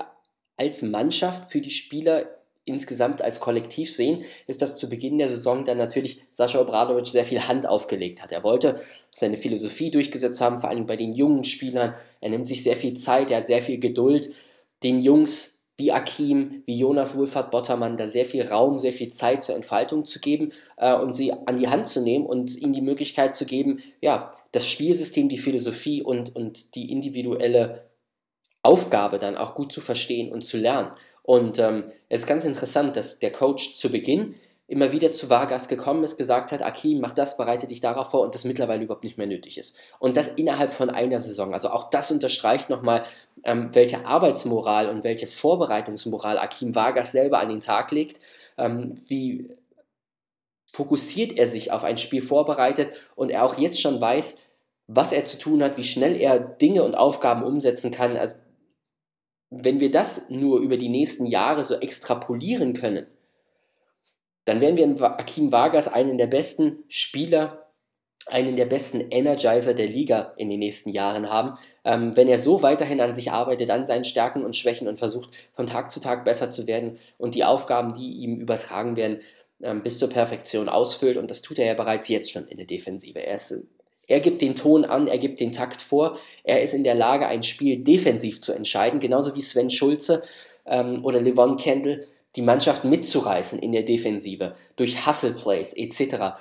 als 0.56 0.82
Mannschaft 0.82 1.50
für 1.50 1.60
die 1.60 1.70
Spieler 1.70 2.26
insgesamt 2.66 3.22
als 3.22 3.40
Kollektiv 3.40 3.94
sehen, 3.94 4.24
ist, 4.46 4.60
dass 4.60 4.76
zu 4.76 4.88
Beginn 4.88 5.18
der 5.18 5.30
Saison 5.30 5.64
dann 5.64 5.78
natürlich 5.78 6.20
Sascha 6.30 6.60
Obradovic 6.60 7.06
sehr 7.06 7.24
viel 7.24 7.48
Hand 7.48 7.66
aufgelegt 7.66 8.22
hat. 8.22 8.32
Er 8.32 8.44
wollte 8.44 8.78
seine 9.14 9.38
Philosophie 9.38 9.90
durchgesetzt 9.90 10.40
haben, 10.40 10.58
vor 10.58 10.68
allem 10.68 10.86
bei 10.86 10.96
den 10.96 11.14
jungen 11.14 11.44
Spielern. 11.44 11.94
Er 12.20 12.28
nimmt 12.28 12.48
sich 12.48 12.62
sehr 12.62 12.76
viel 12.76 12.94
Zeit, 12.94 13.30
er 13.30 13.38
hat 13.38 13.46
sehr 13.46 13.62
viel 13.62 13.78
Geduld, 13.78 14.30
den 14.82 15.00
Jungs 15.00 15.56
wie 15.78 15.92
Akim, 15.92 16.62
wie 16.64 16.78
Jonas 16.78 17.16
Wohlfahrt 17.16 17.50
Bottermann, 17.50 17.96
da 17.96 18.06
sehr 18.06 18.24
viel 18.24 18.46
Raum, 18.46 18.78
sehr 18.78 18.94
viel 18.94 19.08
Zeit 19.08 19.42
zur 19.42 19.54
Entfaltung 19.54 20.04
zu 20.06 20.20
geben 20.20 20.50
äh, 20.78 20.94
und 20.94 21.12
sie 21.12 21.32
an 21.32 21.56
die 21.56 21.68
Hand 21.68 21.86
zu 21.86 22.00
nehmen 22.00 22.24
und 22.24 22.56
ihnen 22.56 22.72
die 22.72 22.80
Möglichkeit 22.80 23.36
zu 23.36 23.44
geben, 23.44 23.82
ja, 24.00 24.30
das 24.52 24.66
Spielsystem, 24.66 25.28
die 25.28 25.38
Philosophie 25.38 26.02
und, 26.02 26.34
und 26.34 26.74
die 26.74 26.90
individuelle 26.90 27.90
Aufgabe 28.62 29.18
dann 29.18 29.36
auch 29.36 29.54
gut 29.54 29.70
zu 29.70 29.80
verstehen 29.80 30.32
und 30.32 30.42
zu 30.42 30.56
lernen. 30.56 30.90
Und 31.26 31.58
ähm, 31.58 31.84
es 32.08 32.20
ist 32.20 32.26
ganz 32.26 32.44
interessant, 32.44 32.96
dass 32.96 33.18
der 33.18 33.32
Coach 33.32 33.74
zu 33.74 33.90
Beginn 33.90 34.36
immer 34.68 34.90
wieder 34.90 35.12
zu 35.12 35.30
Vargas 35.30 35.68
gekommen 35.68 36.02
ist, 36.02 36.16
gesagt 36.16 36.50
hat, 36.50 36.62
Akim, 36.62 37.00
mach 37.00 37.14
das, 37.14 37.36
bereite 37.36 37.66
dich 37.66 37.80
darauf 37.80 38.10
vor 38.10 38.22
und 38.22 38.34
das 38.34 38.44
mittlerweile 38.44 38.84
überhaupt 38.84 39.04
nicht 39.04 39.18
mehr 39.18 39.26
nötig 39.26 39.58
ist. 39.58 39.76
Und 40.00 40.16
das 40.16 40.28
innerhalb 40.28 40.72
von 40.72 40.90
einer 40.90 41.18
Saison. 41.18 41.52
Also 41.52 41.70
auch 41.70 41.90
das 41.90 42.10
unterstreicht 42.10 42.70
nochmal, 42.70 43.04
ähm, 43.44 43.68
welche 43.72 44.06
Arbeitsmoral 44.06 44.88
und 44.88 45.04
welche 45.04 45.26
Vorbereitungsmoral 45.26 46.38
Akim 46.38 46.74
Vargas 46.74 47.12
selber 47.12 47.40
an 47.40 47.48
den 47.48 47.60
Tag 47.60 47.92
legt, 47.92 48.20
ähm, 48.56 48.94
wie 49.06 49.50
fokussiert 50.66 51.36
er 51.38 51.46
sich 51.46 51.70
auf 51.70 51.84
ein 51.84 51.98
Spiel 51.98 52.22
vorbereitet 52.22 52.90
und 53.14 53.30
er 53.30 53.44
auch 53.44 53.58
jetzt 53.58 53.80
schon 53.80 54.00
weiß, 54.00 54.38
was 54.88 55.12
er 55.12 55.24
zu 55.24 55.38
tun 55.38 55.62
hat, 55.62 55.76
wie 55.76 55.84
schnell 55.84 56.20
er 56.20 56.38
Dinge 56.38 56.82
und 56.82 56.96
Aufgaben 56.96 57.42
umsetzen 57.44 57.90
kann. 57.90 58.16
Also 58.16 58.36
wenn 59.50 59.80
wir 59.80 59.90
das 59.90 60.28
nur 60.28 60.60
über 60.60 60.76
die 60.76 60.88
nächsten 60.88 61.26
Jahre 61.26 61.64
so 61.64 61.74
extrapolieren 61.74 62.72
können, 62.72 63.06
dann 64.44 64.60
werden 64.60 64.76
wir 64.76 64.84
in 64.84 65.00
Akim 65.02 65.52
Vargas 65.52 65.88
einen 65.88 66.18
der 66.18 66.28
besten 66.28 66.84
Spieler, 66.88 67.66
einen 68.26 68.56
der 68.56 68.66
besten 68.66 69.00
Energizer 69.00 69.74
der 69.74 69.86
Liga 69.86 70.32
in 70.36 70.50
den 70.50 70.58
nächsten 70.58 70.90
Jahren 70.90 71.30
haben. 71.30 71.58
Ähm, 71.84 72.16
wenn 72.16 72.28
er 72.28 72.38
so 72.38 72.62
weiterhin 72.62 73.00
an 73.00 73.14
sich 73.14 73.30
arbeitet, 73.30 73.70
an 73.70 73.86
seinen 73.86 74.04
Stärken 74.04 74.44
und 74.44 74.56
Schwächen 74.56 74.88
und 74.88 74.98
versucht 74.98 75.30
von 75.54 75.66
Tag 75.66 75.92
zu 75.92 76.00
Tag 76.00 76.24
besser 76.24 76.50
zu 76.50 76.66
werden 76.66 76.98
und 77.18 77.34
die 77.34 77.44
Aufgaben, 77.44 77.94
die 77.94 78.14
ihm 78.18 78.40
übertragen 78.40 78.96
werden, 78.96 79.20
ähm, 79.62 79.82
bis 79.82 79.98
zur 79.98 80.08
Perfektion 80.08 80.68
ausfüllt. 80.68 81.16
Und 81.16 81.30
das 81.30 81.42
tut 81.42 81.58
er 81.58 81.66
ja 81.66 81.74
bereits 81.74 82.08
jetzt 82.08 82.30
schon 82.30 82.46
in 82.46 82.56
der 82.56 82.66
Defensive. 82.66 83.24
Er, 83.24 83.36
ist, 83.36 83.62
er 84.06 84.20
gibt 84.20 84.42
den 84.42 84.54
Ton 84.54 84.84
an, 84.84 85.08
er 85.08 85.18
gibt 85.18 85.40
den 85.40 85.52
Takt 85.52 85.82
vor. 85.82 86.18
Er 86.44 86.62
ist 86.62 86.74
in 86.74 86.84
der 86.84 86.94
Lage, 86.94 87.26
ein 87.26 87.42
Spiel 87.42 87.78
defensiv 87.78 88.40
zu 88.40 88.52
entscheiden, 88.52 89.00
genauso 89.00 89.34
wie 89.34 89.42
Sven 89.42 89.70
Schulze 89.70 90.22
ähm, 90.64 91.04
oder 91.04 91.20
Levon 91.20 91.56
Kendall 91.56 92.06
die 92.36 92.42
Mannschaft 92.42 92.84
mitzureißen 92.84 93.58
in 93.58 93.72
der 93.72 93.82
Defensive 93.82 94.54
durch 94.76 95.06
Hustle 95.06 95.32
Plays 95.32 95.72
etc. 95.72 96.36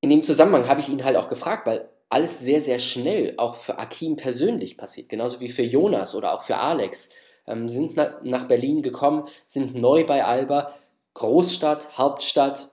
In 0.00 0.10
dem 0.10 0.22
Zusammenhang 0.22 0.68
habe 0.68 0.80
ich 0.80 0.88
ihn 0.88 1.04
halt 1.04 1.16
auch 1.16 1.28
gefragt, 1.28 1.66
weil 1.66 1.88
alles 2.08 2.40
sehr, 2.40 2.60
sehr 2.60 2.78
schnell 2.78 3.34
auch 3.38 3.54
für 3.54 3.78
Akim 3.78 4.16
persönlich 4.16 4.76
passiert, 4.76 5.08
genauso 5.08 5.40
wie 5.40 5.48
für 5.48 5.62
Jonas 5.62 6.14
oder 6.14 6.34
auch 6.34 6.42
für 6.42 6.58
Alex. 6.58 7.10
Ähm, 7.46 7.68
sind 7.68 7.92
na, 7.96 8.20
nach 8.22 8.46
Berlin 8.46 8.82
gekommen, 8.82 9.24
sind 9.46 9.74
neu 9.74 10.04
bei 10.04 10.24
Alba, 10.24 10.72
Großstadt, 11.14 11.96
Hauptstadt, 11.96 12.71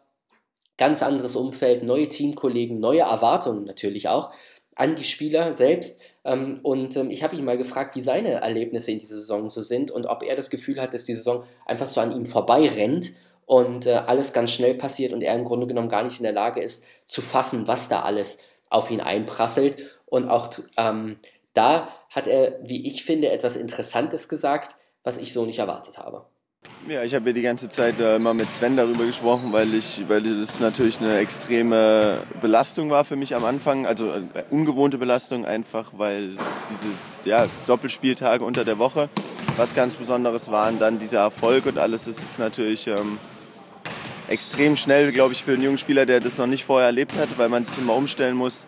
ganz 0.79 1.03
anderes 1.03 1.35
Umfeld, 1.35 1.83
neue 1.83 2.09
Teamkollegen, 2.09 2.79
neue 2.79 3.01
Erwartungen 3.01 3.65
natürlich 3.65 4.07
auch 4.07 4.31
an 4.75 4.95
die 4.95 5.03
Spieler 5.03 5.53
selbst. 5.53 6.01
Ähm, 6.23 6.61
und 6.63 6.95
ähm, 6.95 7.11
ich 7.11 7.21
habe 7.21 7.35
ihn 7.35 7.43
mal 7.43 7.57
gefragt, 7.57 7.95
wie 7.95 8.01
seine 8.01 8.41
Erlebnisse 8.41 8.91
in 8.91 8.99
dieser 8.99 9.15
Saison 9.15 9.49
so 9.49 9.61
sind 9.61 9.91
und 9.91 10.07
ob 10.07 10.23
er 10.23 10.37
das 10.37 10.49
Gefühl 10.49 10.81
hat, 10.81 10.93
dass 10.93 11.03
die 11.03 11.15
Saison 11.15 11.43
einfach 11.65 11.89
so 11.89 11.99
an 11.99 12.13
ihm 12.15 12.25
vorbei 12.25 12.67
rennt 12.67 13.11
und 13.45 13.87
äh, 13.87 13.91
alles 13.93 14.31
ganz 14.31 14.51
schnell 14.51 14.75
passiert 14.75 15.11
und 15.11 15.21
er 15.21 15.35
im 15.35 15.43
Grunde 15.43 15.67
genommen 15.67 15.89
gar 15.89 16.03
nicht 16.03 16.19
in 16.19 16.23
der 16.23 16.31
Lage 16.31 16.61
ist 16.61 16.85
zu 17.05 17.21
fassen, 17.21 17.67
was 17.67 17.89
da 17.89 18.03
alles 18.03 18.39
auf 18.69 18.89
ihn 18.89 19.01
einprasselt. 19.01 19.99
Und 20.05 20.29
auch 20.29 20.49
ähm, 20.77 21.17
da 21.53 21.89
hat 22.09 22.27
er, 22.27 22.57
wie 22.63 22.87
ich 22.87 23.03
finde, 23.03 23.31
etwas 23.31 23.57
Interessantes 23.57 24.29
gesagt, 24.29 24.77
was 25.03 25.17
ich 25.17 25.33
so 25.33 25.45
nicht 25.45 25.59
erwartet 25.59 25.97
habe. 25.97 26.25
Ja, 26.89 27.03
ich 27.03 27.13
habe 27.13 27.29
ja 27.29 27.33
die 27.33 27.43
ganze 27.43 27.69
Zeit 27.69 27.99
äh, 27.99 28.15
immer 28.15 28.33
mit 28.33 28.49
Sven 28.49 28.75
darüber 28.75 29.05
gesprochen, 29.05 29.51
weil 29.51 29.75
ich, 29.75 30.03
weil 30.07 30.23
das 30.23 30.59
natürlich 30.59 30.99
eine 30.99 31.17
extreme 31.19 32.17
Belastung 32.41 32.89
war 32.89 33.05
für 33.05 33.15
mich 33.15 33.35
am 33.35 33.45
Anfang, 33.45 33.85
also 33.85 34.11
äh, 34.11 34.21
ungewohnte 34.49 34.97
Belastung 34.97 35.45
einfach, 35.45 35.91
weil 35.97 36.37
diese 36.67 37.29
ja, 37.29 37.47
Doppelspieltage 37.67 38.43
unter 38.43 38.65
der 38.65 38.79
Woche 38.79 39.07
was 39.55 39.75
ganz 39.75 39.95
Besonderes 39.97 40.49
waren, 40.49 40.79
dann 40.79 40.97
dieser 40.97 41.19
Erfolg 41.19 41.67
und 41.67 41.77
alles, 41.77 42.05
das 42.05 42.23
ist 42.23 42.39
natürlich 42.39 42.87
ähm, 42.87 43.19
extrem 44.27 44.75
schnell, 44.75 45.11
glaube 45.11 45.33
ich, 45.33 45.43
für 45.43 45.53
einen 45.53 45.61
jungen 45.61 45.77
Spieler, 45.77 46.07
der 46.07 46.21
das 46.21 46.39
noch 46.39 46.47
nicht 46.47 46.65
vorher 46.65 46.87
erlebt 46.87 47.15
hat, 47.17 47.37
weil 47.37 47.49
man 47.49 47.65
sich 47.65 47.77
immer 47.77 47.93
umstellen 47.93 48.35
muss. 48.35 48.65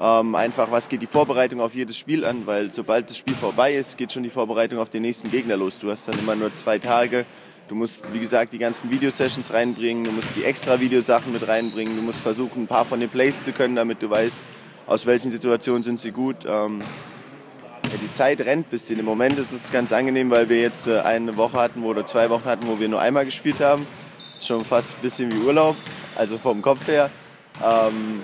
Ähm, 0.00 0.34
einfach, 0.34 0.70
was 0.70 0.88
geht 0.88 1.02
die 1.02 1.06
Vorbereitung 1.06 1.60
auf 1.60 1.74
jedes 1.74 1.96
Spiel 1.96 2.24
an, 2.24 2.46
weil 2.46 2.72
sobald 2.72 3.10
das 3.10 3.16
Spiel 3.18 3.34
vorbei 3.34 3.74
ist, 3.74 3.96
geht 3.96 4.12
schon 4.12 4.22
die 4.22 4.30
Vorbereitung 4.30 4.78
auf 4.78 4.88
den 4.88 5.02
nächsten 5.02 5.30
Gegner 5.30 5.56
los. 5.56 5.78
Du 5.78 5.90
hast 5.90 6.08
dann 6.08 6.18
immer 6.18 6.34
nur 6.34 6.52
zwei 6.54 6.78
Tage. 6.78 7.24
Du 7.68 7.74
musst, 7.74 8.04
wie 8.12 8.18
gesagt, 8.18 8.52
die 8.52 8.58
ganzen 8.58 8.90
Videosessions 8.90 9.52
reinbringen, 9.52 10.04
du 10.04 10.10
musst 10.10 10.34
die 10.36 10.44
extra 10.44 10.80
Videosachen 10.80 11.32
mit 11.32 11.46
reinbringen, 11.46 11.96
du 11.96 12.02
musst 12.02 12.20
versuchen, 12.20 12.64
ein 12.64 12.66
paar 12.66 12.84
von 12.84 13.00
den 13.00 13.08
Plays 13.08 13.44
zu 13.44 13.52
können, 13.52 13.76
damit 13.76 14.02
du 14.02 14.10
weißt, 14.10 14.40
aus 14.86 15.06
welchen 15.06 15.30
Situationen 15.30 15.82
sind 15.82 16.00
sie 16.00 16.10
gut. 16.10 16.44
Ähm, 16.44 16.80
ja, 17.84 17.98
die 18.02 18.10
Zeit 18.10 18.40
rennt 18.40 18.66
ein 18.66 18.70
bisschen. 18.70 18.98
Im 18.98 19.04
Moment 19.04 19.38
ist 19.38 19.52
es 19.52 19.70
ganz 19.70 19.92
angenehm, 19.92 20.30
weil 20.30 20.48
wir 20.48 20.60
jetzt 20.60 20.86
äh, 20.86 21.00
eine 21.00 21.36
Woche 21.36 21.58
hatten 21.58 21.84
oder 21.84 22.04
zwei 22.04 22.28
Wochen 22.30 22.44
hatten, 22.44 22.66
wo 22.66 22.80
wir 22.80 22.88
nur 22.88 23.00
einmal 23.00 23.24
gespielt 23.24 23.60
haben 23.60 23.86
schon 24.44 24.64
fast 24.64 24.96
ein 24.96 25.02
bisschen 25.02 25.32
wie 25.32 25.38
Urlaub, 25.38 25.76
also 26.16 26.38
vom 26.38 26.62
Kopf 26.62 26.86
her. 26.88 27.10
Ähm, 27.62 28.22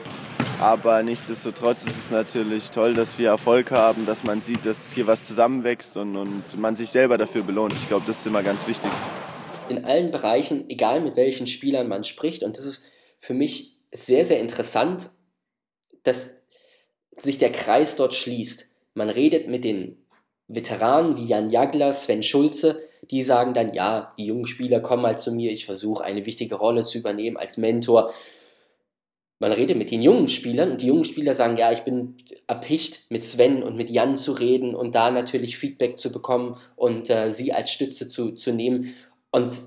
aber 0.61 1.03
nichtsdestotrotz 1.03 1.85
ist 1.85 1.97
es 1.97 2.11
natürlich 2.11 2.71
toll, 2.71 2.95
dass 2.95 3.19
wir 3.19 3.29
Erfolg 3.29 3.71
haben, 3.71 4.07
dass 4.07 4.25
man 4.25 4.43
sieht, 4.43 4.67
dass 4.67 4.93
hier 4.93 5.07
was 5.07 5.27
zusammenwächst 5.27 5.97
und, 5.97 6.17
und 6.17 6.59
man 6.59 6.75
sich 6.75 6.91
selber 6.91 7.17
dafür 7.17 7.43
belohnt. 7.43 7.75
Ich 7.75 7.87
glaube, 7.89 8.05
das 8.07 8.19
ist 8.19 8.27
immer 8.27 8.43
ganz 8.43 8.67
wichtig. 8.67 8.91
In 9.69 9.85
allen 9.85 10.11
Bereichen, 10.11 10.69
egal 10.69 11.01
mit 11.01 11.17
welchen 11.17 11.47
Spielern 11.47 11.89
man 11.89 12.03
spricht, 12.03 12.43
und 12.43 12.57
das 12.57 12.65
ist 12.65 12.83
für 13.19 13.35
mich 13.35 13.79
sehr, 13.93 14.25
sehr 14.25 14.41
interessant, 14.41 15.11
dass 16.03 16.37
sich 17.17 17.39
der 17.39 17.53
Kreis 17.53 17.97
dort 17.97 18.15
schließt. 18.15 18.69
Man 18.95 19.11
redet 19.11 19.49
mit 19.49 19.65
den 19.65 19.99
Veteranen 20.49 21.17
wie 21.17 21.27
Jan 21.27 21.51
Jagler, 21.51 21.93
Sven 21.93 22.23
Schulze, 22.23 22.83
die 23.11 23.23
sagen 23.23 23.55
dann, 23.55 23.75
ja, 23.75 24.13
die 24.19 24.27
jungen 24.27 24.47
Spieler 24.47 24.81
kommen 24.81 25.03
mal 25.03 25.19
zu 25.19 25.33
mir, 25.33 25.53
ich 25.53 25.67
versuche 25.67 26.05
eine 26.05 26.27
wichtige 26.27 26.57
Rolle 26.57 26.85
zu 26.85 26.99
übernehmen 26.99 27.37
als 27.37 27.59
Mentor. 27.59 28.11
Man 29.39 29.53
redet 29.53 29.77
mit 29.77 29.91
den 29.91 30.03
jungen 30.03 30.29
Spielern 30.29 30.73
und 30.73 30.83
die 30.83 30.87
jungen 30.87 31.05
Spieler 31.05 31.33
sagen, 31.33 31.57
ja, 31.57 31.71
ich 31.71 31.81
bin 31.81 32.17
erpicht, 32.47 33.11
mit 33.11 33.23
Sven 33.23 33.63
und 33.63 33.77
mit 33.77 33.89
Jan 33.89 34.17
zu 34.17 34.33
reden 34.33 34.75
und 34.75 34.95
da 34.95 35.11
natürlich 35.11 35.57
Feedback 35.57 35.99
zu 35.99 36.11
bekommen 36.11 36.57
und 36.75 37.09
äh, 37.09 37.31
sie 37.31 37.53
als 37.53 37.71
Stütze 37.71 38.09
zu, 38.09 38.33
zu 38.33 38.53
nehmen. 38.53 38.95
Und 39.31 39.61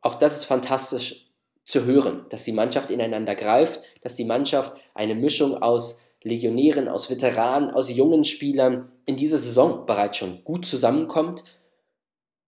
auch 0.00 0.16
das 0.16 0.38
ist 0.38 0.44
fantastisch 0.46 1.30
zu 1.64 1.84
hören, 1.84 2.26
dass 2.28 2.44
die 2.44 2.52
Mannschaft 2.52 2.90
ineinander 2.90 3.34
greift, 3.34 3.80
dass 4.02 4.16
die 4.16 4.24
Mannschaft 4.24 4.80
eine 4.94 5.14
Mischung 5.14 5.56
aus 5.56 6.00
Legionären, 6.22 6.88
aus 6.88 7.08
Veteranen, 7.08 7.70
aus 7.70 7.88
jungen 7.88 8.24
Spielern 8.24 8.90
in 9.06 9.16
dieser 9.16 9.38
Saison 9.38 9.86
bereits 9.86 10.16
schon 10.16 10.42
gut 10.42 10.66
zusammenkommt 10.66 11.44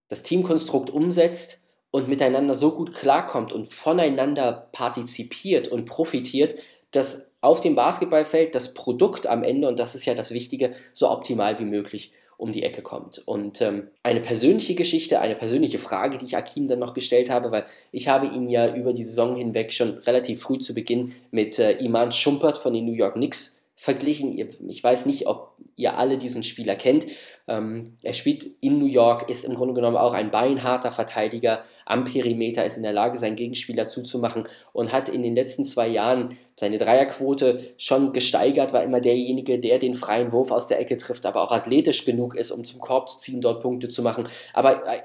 das 0.09 0.23
Teamkonstrukt 0.23 0.91
umsetzt 0.91 1.61
und 1.91 2.09
miteinander 2.09 2.55
so 2.55 2.73
gut 2.73 2.95
klarkommt 2.95 3.53
und 3.53 3.67
voneinander 3.67 4.69
partizipiert 4.73 5.69
und 5.69 5.87
profitiert, 5.87 6.57
dass 6.91 7.31
auf 7.41 7.61
dem 7.61 7.75
Basketballfeld 7.75 8.55
das 8.55 8.75
Produkt 8.75 9.27
am 9.27 9.43
Ende, 9.43 9.69
und 9.69 9.79
das 9.79 9.95
ist 9.95 10.05
ja 10.07 10.15
das 10.15 10.33
Wichtige, 10.33 10.73
so 10.93 11.11
optimal 11.11 11.59
wie 11.59 11.65
möglich 11.65 12.13
um 12.39 12.53
die 12.53 12.63
Ecke 12.63 12.83
kommt. 12.83 13.23
Und 13.27 13.63
ähm, 13.63 13.89
eine 14.03 14.21
persönliche 14.21 14.75
Geschichte, 14.75 15.21
eine 15.21 15.37
persönliche 15.37 15.79
Frage, 15.79 16.19
die 16.19 16.27
ich 16.27 16.37
Akim 16.37 16.69
dann 16.69 16.79
noch 16.79 16.93
gestellt 16.93 17.31
habe, 17.31 17.51
weil 17.51 17.65
ich 17.93 18.09
habe 18.09 18.27
ihn 18.27 18.51
ja 18.51 18.75
über 18.75 18.93
die 18.93 19.05
Saison 19.05 19.37
hinweg 19.37 19.73
schon 19.73 19.99
relativ 19.99 20.43
früh 20.43 20.59
zu 20.59 20.75
Beginn 20.75 21.15
mit 21.31 21.59
äh, 21.59 21.79
Iman 21.79 22.13
Schumpert 22.13 22.59
von 22.59 22.75
den 22.75 22.85
New 22.85 22.93
York 22.93 23.15
Knicks 23.15 23.56
verglichen. 23.77 24.37
Ich 24.69 24.83
weiß 24.83 25.05
nicht, 25.05 25.27
ob 25.27 25.53
ihr 25.77 25.99
alle 25.99 26.17
diesen 26.17 26.43
Spieler 26.43 26.75
kennt. 26.75 27.07
Ähm, 27.47 27.99
er 28.03 28.15
spielt 28.15 28.47
in 28.63 28.79
New 28.79 28.87
York, 28.87 29.29
ist 29.29 29.45
im 29.45 29.55
Grunde 29.55 29.75
genommen 29.75 29.99
auch 29.99 30.15
ein 30.15 30.31
beinharter 30.31 30.91
Verteidiger 30.91 31.63
am 31.85 32.05
Perimeter, 32.05 32.65
ist 32.65 32.79
in 32.79 32.83
der 32.83 32.95
Lage, 32.95 33.19
seinen 33.19 33.37
Gegenspieler 33.37 33.87
zuzumachen 33.87 34.49
und 34.73 34.93
hat 34.93 35.11
in 35.11 35.23
den 35.23 35.37
letzten 35.37 35.65
zwei 35.65 35.89
Jahren 35.89 36.37
seine 36.59 36.79
Dreierquote 36.79 37.75
schon 37.77 38.13
gesteigert, 38.13 38.73
war 38.73 38.83
immer 38.83 39.01
derjenige, 39.01 39.61
der 39.61 39.79
den 39.79 39.95
freien 39.95 40.33
Wurf 40.33 40.51
aus 40.51 40.69
der 40.69 40.81
Ecke 40.81 40.97
trifft, 40.97 41.27
aber 41.27 41.43
auch 41.43 41.53
athletisch 41.53 42.07
genug 42.07 42.35
ist, 42.35 42.51
um 42.51 42.65
zum 42.65 42.81
Korb 42.81 43.11
zu 43.11 43.19
ziehen, 43.19 43.43
dort 43.43 43.63
Punkte 43.63 43.91
zu 43.91 44.03
machen. 44.03 44.27
Aber 44.55 44.87
äh, 44.89 45.01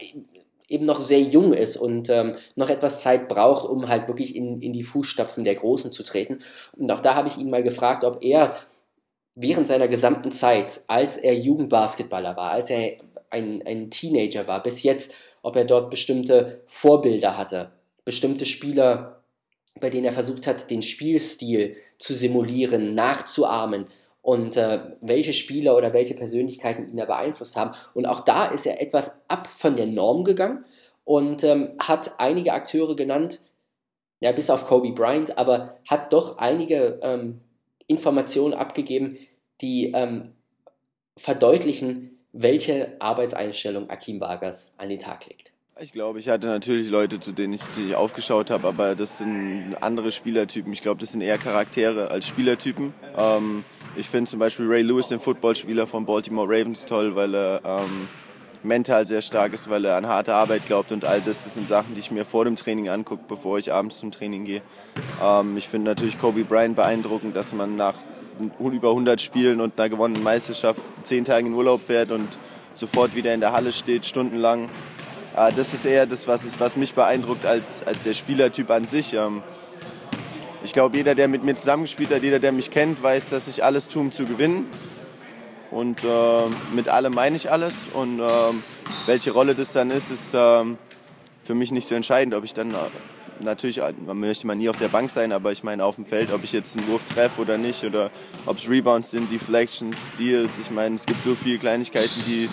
eben 0.71 0.85
noch 0.85 1.01
sehr 1.01 1.19
jung 1.19 1.53
ist 1.53 1.75
und 1.75 2.09
ähm, 2.09 2.35
noch 2.55 2.69
etwas 2.69 3.01
Zeit 3.01 3.27
braucht, 3.27 3.69
um 3.69 3.89
halt 3.89 4.07
wirklich 4.07 4.35
in, 4.35 4.61
in 4.61 4.71
die 4.71 4.83
Fußstapfen 4.83 5.43
der 5.43 5.55
Großen 5.55 5.91
zu 5.91 6.01
treten. 6.03 6.39
Und 6.77 6.89
auch 6.91 7.01
da 7.01 7.15
habe 7.15 7.27
ich 7.27 7.37
ihn 7.37 7.49
mal 7.49 7.61
gefragt, 7.61 8.05
ob 8.05 8.23
er 8.23 8.55
während 9.35 9.67
seiner 9.67 9.89
gesamten 9.89 10.31
Zeit, 10.31 10.81
als 10.87 11.17
er 11.17 11.37
Jugendbasketballer 11.37 12.37
war, 12.37 12.51
als 12.51 12.69
er 12.69 12.97
ein, 13.29 13.61
ein 13.65 13.91
Teenager 13.91 14.47
war, 14.47 14.63
bis 14.63 14.83
jetzt, 14.83 15.13
ob 15.41 15.55
er 15.55 15.65
dort 15.65 15.89
bestimmte 15.89 16.61
Vorbilder 16.67 17.37
hatte, 17.37 17.71
bestimmte 18.05 18.45
Spieler, 18.45 19.23
bei 19.79 19.89
denen 19.89 20.05
er 20.05 20.13
versucht 20.13 20.47
hat, 20.47 20.69
den 20.69 20.81
Spielstil 20.81 21.75
zu 21.97 22.13
simulieren, 22.13 22.93
nachzuahmen 22.93 23.85
und 24.21 24.55
äh, 24.57 24.79
welche 25.01 25.33
Spieler 25.33 25.75
oder 25.75 25.93
welche 25.93 26.13
Persönlichkeiten 26.13 26.89
ihn 26.91 26.97
da 26.97 27.05
beeinflusst 27.05 27.57
haben. 27.57 27.71
Und 27.93 28.05
auch 28.05 28.21
da 28.21 28.45
ist 28.45 28.65
er 28.65 28.81
etwas 28.81 29.19
ab 29.27 29.47
von 29.47 29.75
der 29.75 29.87
Norm 29.87 30.23
gegangen 30.23 30.65
und 31.03 31.43
ähm, 31.43 31.71
hat 31.79 32.19
einige 32.19 32.53
Akteure 32.53 32.95
genannt, 32.95 33.39
ja, 34.19 34.31
bis 34.31 34.51
auf 34.51 34.67
Kobe 34.67 34.91
Bryant, 34.91 35.37
aber 35.37 35.79
hat 35.89 36.13
doch 36.13 36.37
einige 36.37 36.99
ähm, 37.01 37.41
Informationen 37.87 38.53
abgegeben, 38.53 39.17
die 39.61 39.91
ähm, 39.93 40.33
verdeutlichen, 41.17 42.19
welche 42.31 42.95
Arbeitseinstellung 42.99 43.89
Akim 43.89 44.21
Vargas 44.21 44.73
an 44.77 44.89
den 44.89 44.99
Tag 44.99 45.27
legt. 45.27 45.51
Ich 45.79 45.93
glaube, 45.93 46.19
ich 46.19 46.27
hatte 46.27 46.47
natürlich 46.47 46.89
Leute, 46.89 47.19
zu 47.19 47.31
denen 47.31 47.53
ich, 47.53 47.61
die 47.77 47.89
ich 47.89 47.95
aufgeschaut 47.95 48.51
habe, 48.51 48.67
aber 48.67 48.93
das 48.93 49.19
sind 49.19 49.75
andere 49.79 50.11
Spielertypen. 50.11 50.71
Ich 50.73 50.81
glaube, 50.81 50.99
das 50.99 51.13
sind 51.13 51.21
eher 51.21 51.37
Charaktere 51.37 52.11
als 52.11 52.27
Spielertypen. 52.27 52.93
Ähm, 53.17 53.63
ich 53.95 54.07
finde 54.07 54.29
zum 54.29 54.39
Beispiel 54.39 54.67
Ray 54.67 54.81
Lewis, 54.83 55.07
den 55.07 55.19
Footballspieler 55.19 55.87
von 55.87 56.05
Baltimore 56.05 56.47
Ravens, 56.47 56.85
toll, 56.85 57.15
weil 57.15 57.33
er 57.33 57.61
ähm, 57.63 58.09
mental 58.63 59.07
sehr 59.07 59.21
stark 59.21 59.53
ist, 59.53 59.69
weil 59.69 59.85
er 59.85 59.95
an 59.95 60.07
harte 60.07 60.33
Arbeit 60.35 60.65
glaubt 60.65 60.91
und 60.91 61.05
all 61.05 61.21
das. 61.21 61.45
Das 61.45 61.53
sind 61.53 61.69
Sachen, 61.69 61.95
die 61.95 62.01
ich 62.01 62.11
mir 62.11 62.25
vor 62.25 62.43
dem 62.43 62.57
Training 62.57 62.89
angucke, 62.89 63.23
bevor 63.27 63.57
ich 63.57 63.71
abends 63.71 63.97
zum 63.99 64.11
Training 64.11 64.43
gehe. 64.43 64.61
Ähm, 65.23 65.55
ich 65.55 65.69
finde 65.69 65.89
natürlich 65.89 66.19
Kobe 66.19 66.43
Bryant 66.43 66.75
beeindruckend, 66.75 67.35
dass 67.35 67.53
man 67.53 67.77
nach 67.77 67.95
über 68.59 68.89
100 68.89 69.21
Spielen 69.21 69.61
und 69.61 69.79
einer 69.79 69.89
gewonnenen 69.89 70.21
Meisterschaft 70.21 70.81
zehn 71.03 71.23
Tage 71.25 71.47
in 71.47 71.53
Urlaub 71.53 71.81
fährt 71.81 72.11
und 72.11 72.27
sofort 72.73 73.15
wieder 73.15 73.33
in 73.33 73.39
der 73.39 73.53
Halle 73.53 73.71
steht, 73.71 74.05
stundenlang. 74.05 74.69
Äh, 75.35 75.51
das 75.53 75.73
ist 75.73 75.85
eher 75.85 76.05
das, 76.05 76.27
was, 76.27 76.43
ist, 76.43 76.59
was 76.59 76.75
mich 76.75 76.93
beeindruckt 76.93 77.45
als, 77.45 77.85
als 77.85 78.01
der 78.01 78.13
Spielertyp 78.13 78.69
an 78.69 78.85
sich. 78.85 79.13
Ähm, 79.13 79.43
ich 80.63 80.73
glaube, 80.73 80.97
jeder, 80.97 81.15
der 81.15 81.27
mit 81.27 81.43
mir 81.43 81.55
zusammengespielt 81.55 82.11
hat, 82.13 82.23
jeder, 82.23 82.39
der 82.39 82.51
mich 82.51 82.69
kennt, 82.69 83.01
weiß, 83.01 83.29
dass 83.29 83.47
ich 83.47 83.63
alles 83.63 83.87
tue, 83.87 84.01
um 84.01 84.11
zu 84.11 84.25
gewinnen. 84.25 84.67
Und 85.71 86.03
äh, 86.03 86.07
mit 86.73 86.89
allem 86.89 87.13
meine 87.13 87.35
ich 87.35 87.49
alles. 87.49 87.73
Und 87.93 88.19
äh, 88.19 88.23
welche 89.05 89.31
Rolle 89.31 89.55
das 89.55 89.71
dann 89.71 89.89
ist, 89.89 90.11
ist 90.11 90.33
äh, 90.33 90.63
für 91.43 91.55
mich 91.55 91.71
nicht 91.71 91.87
so 91.87 91.95
entscheidend. 91.95 92.35
Ob 92.35 92.43
ich 92.43 92.53
dann 92.53 92.71
äh, 92.71 92.75
natürlich 93.39 93.81
man 94.05 94.19
möchte 94.19 94.45
man 94.45 94.57
nie 94.57 94.69
auf 94.69 94.77
der 94.77 94.89
Bank 94.89 95.09
sein, 95.09 95.31
aber 95.31 95.51
ich 95.51 95.63
meine 95.63 95.83
auf 95.83 95.95
dem 95.95 96.05
Feld, 96.05 96.31
ob 96.31 96.43
ich 96.43 96.51
jetzt 96.51 96.77
einen 96.77 96.87
Wurf 96.87 97.03
treffe 97.05 97.41
oder 97.41 97.57
nicht 97.57 97.83
oder 97.83 98.11
ob 98.45 98.57
es 98.57 98.69
Rebounds 98.69 99.11
sind, 99.11 99.31
Deflections, 99.31 99.95
Steals. 100.13 100.59
Ich 100.59 100.69
meine, 100.69 100.95
es 100.95 101.05
gibt 101.05 101.23
so 101.23 101.33
viele 101.35 101.57
Kleinigkeiten, 101.57 102.21
die, 102.27 102.49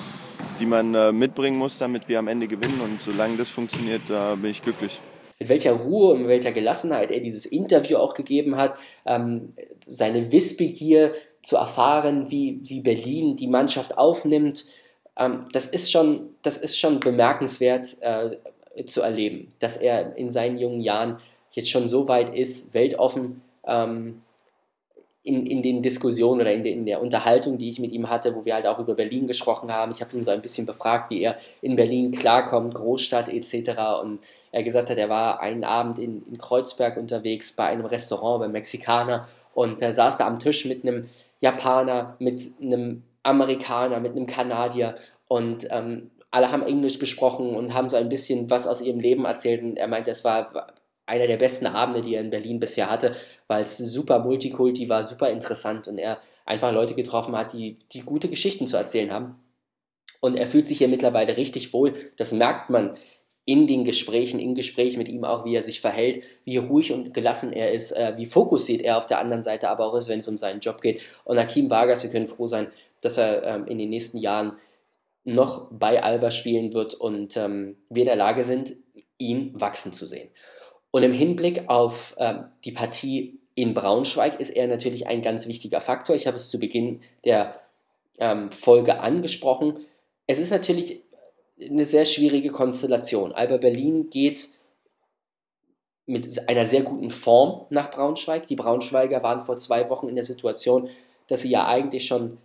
die 0.59 0.67
man 0.67 0.95
äh, 0.95 1.13
mitbringen 1.13 1.59
muss, 1.59 1.79
damit 1.79 2.09
wir 2.09 2.19
am 2.19 2.29
Ende 2.29 2.47
gewinnen. 2.47 2.81
Und 2.81 3.01
solange 3.01 3.37
das 3.37 3.49
funktioniert, 3.51 4.03
da 4.09 4.35
bin 4.35 4.51
ich 4.51 4.63
glücklich 4.63 5.01
mit 5.41 5.49
welcher 5.49 5.73
Ruhe 5.73 6.15
und 6.15 6.23
mit 6.23 6.29
welcher 6.29 6.53
Gelassenheit 6.53 7.11
er 7.11 7.21
dieses 7.21 7.47
Interview 7.47 7.99
auch 7.99 8.15
gegeben 8.15 8.57
hat, 8.57 8.77
ähm, 9.07 9.53
seine 9.87 10.33
Wissbegier 10.33 11.15
zu 11.43 11.57
erfahren, 11.57 12.31
wie, 12.31 12.61
wie 12.65 12.81
Berlin 12.81 13.37
die 13.37 13.47
Mannschaft 13.47 13.97
aufnimmt, 13.97 14.65
ähm, 15.17 15.47
das, 15.53 15.67
ist 15.67 15.93
schon, 15.93 16.31
das 16.43 16.57
ist 16.57 16.79
schon 16.79 17.01
bemerkenswert 17.01 17.97
äh, 18.01 18.85
zu 18.85 19.03
erleben, 19.03 19.49
dass 19.59 19.77
er 19.77 20.17
in 20.17 20.31
seinen 20.31 20.59
jungen 20.59 20.81
Jahren 20.81 21.19
jetzt 21.53 21.71
schon 21.71 21.89
so 21.89 22.09
weit 22.09 22.35
ist, 22.35 22.75
weltoffen 22.75 23.43
ähm, 23.67 24.23
in, 25.29 25.45
in 25.47 25.61
den 25.61 25.83
Diskussionen 25.83 26.41
oder 26.41 26.53
in, 26.53 26.63
de, 26.63 26.73
in 26.73 26.87
der 26.87 27.03
Unterhaltung, 27.03 27.59
die 27.59 27.69
ich 27.69 27.79
mit 27.79 27.93
ihm 27.93 28.09
hatte, 28.09 28.35
wo 28.35 28.47
wir 28.47 28.55
halt 28.55 28.67
auch 28.67 28.79
über 28.79 28.95
Berlin 28.95 29.27
gesprochen 29.27 29.71
haben. 29.71 29.93
Ich 29.93 30.01
habe 30.01 30.15
ihn 30.17 30.23
so 30.23 30.31
ein 30.31 30.41
bisschen 30.41 30.65
befragt, 30.65 31.11
wie 31.11 31.23
er 31.23 31.37
in 31.61 31.77
Berlin 31.77 32.11
klarkommt, 32.11 32.75
Großstadt 32.75 33.29
etc. 33.29 34.01
Und 34.03 34.21
er 34.53 34.63
gesagt 34.63 34.89
hat, 34.89 34.97
er 34.97 35.11
war 35.11 35.41
einen 35.41 35.65
Abend 35.65 35.99
in, 35.99 36.25
in 36.27 36.39
Kreuzberg 36.39 36.97
unterwegs 36.97 37.53
bei 37.53 37.67
einem 37.67 37.85
Restaurant, 37.85 38.41
beim 38.41 38.53
Mexikaner 38.53 39.27
und 39.53 39.83
er 39.83 39.93
saß 39.93 40.17
da 40.17 40.27
am 40.27 40.39
Tisch 40.39 40.65
mit 40.65 40.83
einem 40.83 41.09
Japaner, 41.41 42.17
mit 42.19 42.43
einem 42.63 43.03
Amerikaner, 43.23 44.01
mit 44.01 44.13
einem 44.13 44.27
Kanadier 44.27 44.95
und 45.29 45.69
ähm, 45.71 46.11
alle 46.31 46.51
haben 46.51 46.63
Englisch 46.63 46.99
gesprochen 46.99 47.55
und 47.55 47.75
haben 47.75 47.89
so 47.89 47.97
ein 47.97 48.09
bisschen 48.09 48.49
was 48.51 48.67
aus 48.67 48.81
ihrem 48.81 49.01
Leben 49.01 49.25
erzählt 49.25 49.63
und 49.63 49.77
er 49.77 49.89
meinte, 49.89 50.11
es 50.11 50.25
war 50.25 50.69
einer 51.09 51.27
der 51.27 51.39
besten 51.39 51.67
Abende, 51.67 52.03
die 52.03 52.15
er 52.15 52.21
in 52.21 52.31
Berlin 52.31 52.61
bisher 52.61 52.91
hatte, 52.91 53.17
weil 53.47 53.63
es 53.63 53.79
super 53.79 54.19
Multikulti 54.19 54.89
war, 54.89 55.03
super 55.03 55.31
interessant 55.31 55.89
und 55.89 55.99
er 55.99 56.21
einfach 56.45 56.73
Leute 56.73 56.95
getroffen 56.95 57.37
hat, 57.37 57.53
die, 57.53 57.79
die 57.93 58.01
gute 58.01 58.29
Geschichten 58.29 58.67
zu 58.67 58.77
erzählen 58.77 59.11
haben. 59.11 59.37
Und 60.21 60.37
er 60.37 60.47
fühlt 60.47 60.67
sich 60.67 60.79
hier 60.79 60.89
mittlerweile 60.89 61.37
richtig 61.37 61.73
wohl. 61.73 61.93
Das 62.17 62.33
merkt 62.33 62.71
man 62.71 62.95
in 63.45 63.67
den 63.67 63.85
Gesprächen, 63.85 64.41
im 64.41 64.55
Gespräch 64.55 64.99
mit 64.99 65.09
ihm 65.09 65.25
auch, 65.25 65.47
wie 65.47 65.55
er 65.55 65.63
sich 65.63 65.81
verhält, 65.81 66.23
wie 66.45 66.59
ruhig 66.59 66.93
und 66.93 67.15
gelassen 67.15 67.53
er 67.53 67.73
ist, 67.73 67.93
äh, 67.93 68.13
wie 68.17 68.27
fokussiert 68.27 68.83
er 68.83 68.99
auf 68.99 69.07
der 69.07 69.21
anderen 69.21 69.43
Seite 69.43 69.71
aber 69.71 69.87
auch 69.87 69.95
ist, 69.97 70.09
wenn 70.09 70.19
es 70.19 70.29
um 70.29 70.37
seinen 70.37 70.61
Job 70.61 70.83
geht. 70.83 71.01
Und 71.25 71.39
Hakim 71.39 71.71
Vargas, 71.71 72.03
wir 72.03 72.11
können 72.11 72.27
froh 72.27 72.47
sein, 72.47 72.71
dass 73.01 73.17
er 73.17 73.45
ähm, 73.45 73.67
in 73.67 73.79
den 73.79 73.89
nächsten 73.89 74.19
Jahren 74.19 74.59
noch 75.25 75.69
bei 75.71 76.03
Alba 76.03 76.31
spielen 76.31 76.75
wird 76.75 76.95
und 76.95 77.39
ähm, 77.39 77.79
wir 77.89 78.03
in 78.03 78.09
der 78.09 78.17
Lage 78.17 78.45
sind, 78.45 78.75
ihn 79.17 79.59
wachsen 79.59 79.95
zu 79.95 80.07
sehen. 80.07 80.29
Und 80.91 81.03
im 81.03 81.13
Hinblick 81.13 81.69
auf 81.69 82.15
ähm, 82.19 82.45
die 82.65 82.73
Partie 82.73 83.39
in 83.55 83.75
Braunschweig 83.75 84.41
ist 84.41 84.51
er 84.51 84.67
natürlich 84.69 85.07
ein 85.07 85.23
ganz 85.23 85.47
wichtiger 85.47 85.81
Faktor. 85.81 86.17
Ich 86.17 86.27
habe 86.27 86.37
es 86.37 86.49
zu 86.49 86.59
Beginn 86.59 87.01
der 87.25 87.61
ähm, 88.19 88.51
Folge 88.51 89.01
angesprochen. 89.01 89.81
Es 90.27 90.39
ist 90.39 90.51
natürlich 90.51 91.03
eine 91.61 91.85
sehr 91.85 92.05
schwierige 92.05 92.51
Konstellation. 92.51 93.33
Alba 93.33 93.57
Berlin 93.57 94.11
geht 94.11 94.49
mit 96.07 96.49
einer 96.49 96.65
sehr 96.65 96.83
guten 96.83 97.11
Form 97.11 97.67
nach 97.71 97.91
Braunschweig. 97.91 98.47
Die 98.47 98.57
Braunschweiger 98.57 99.23
waren 99.23 99.41
vor 99.41 99.57
zwei 99.57 99.91
Wochen 99.91 100.09
in 100.09 100.15
der 100.15 100.25
Situation, 100.25 100.89
dass 101.27 101.43
sie 101.43 101.51
ja 101.51 101.67
eigentlich 101.67 102.07
schon 102.07 102.39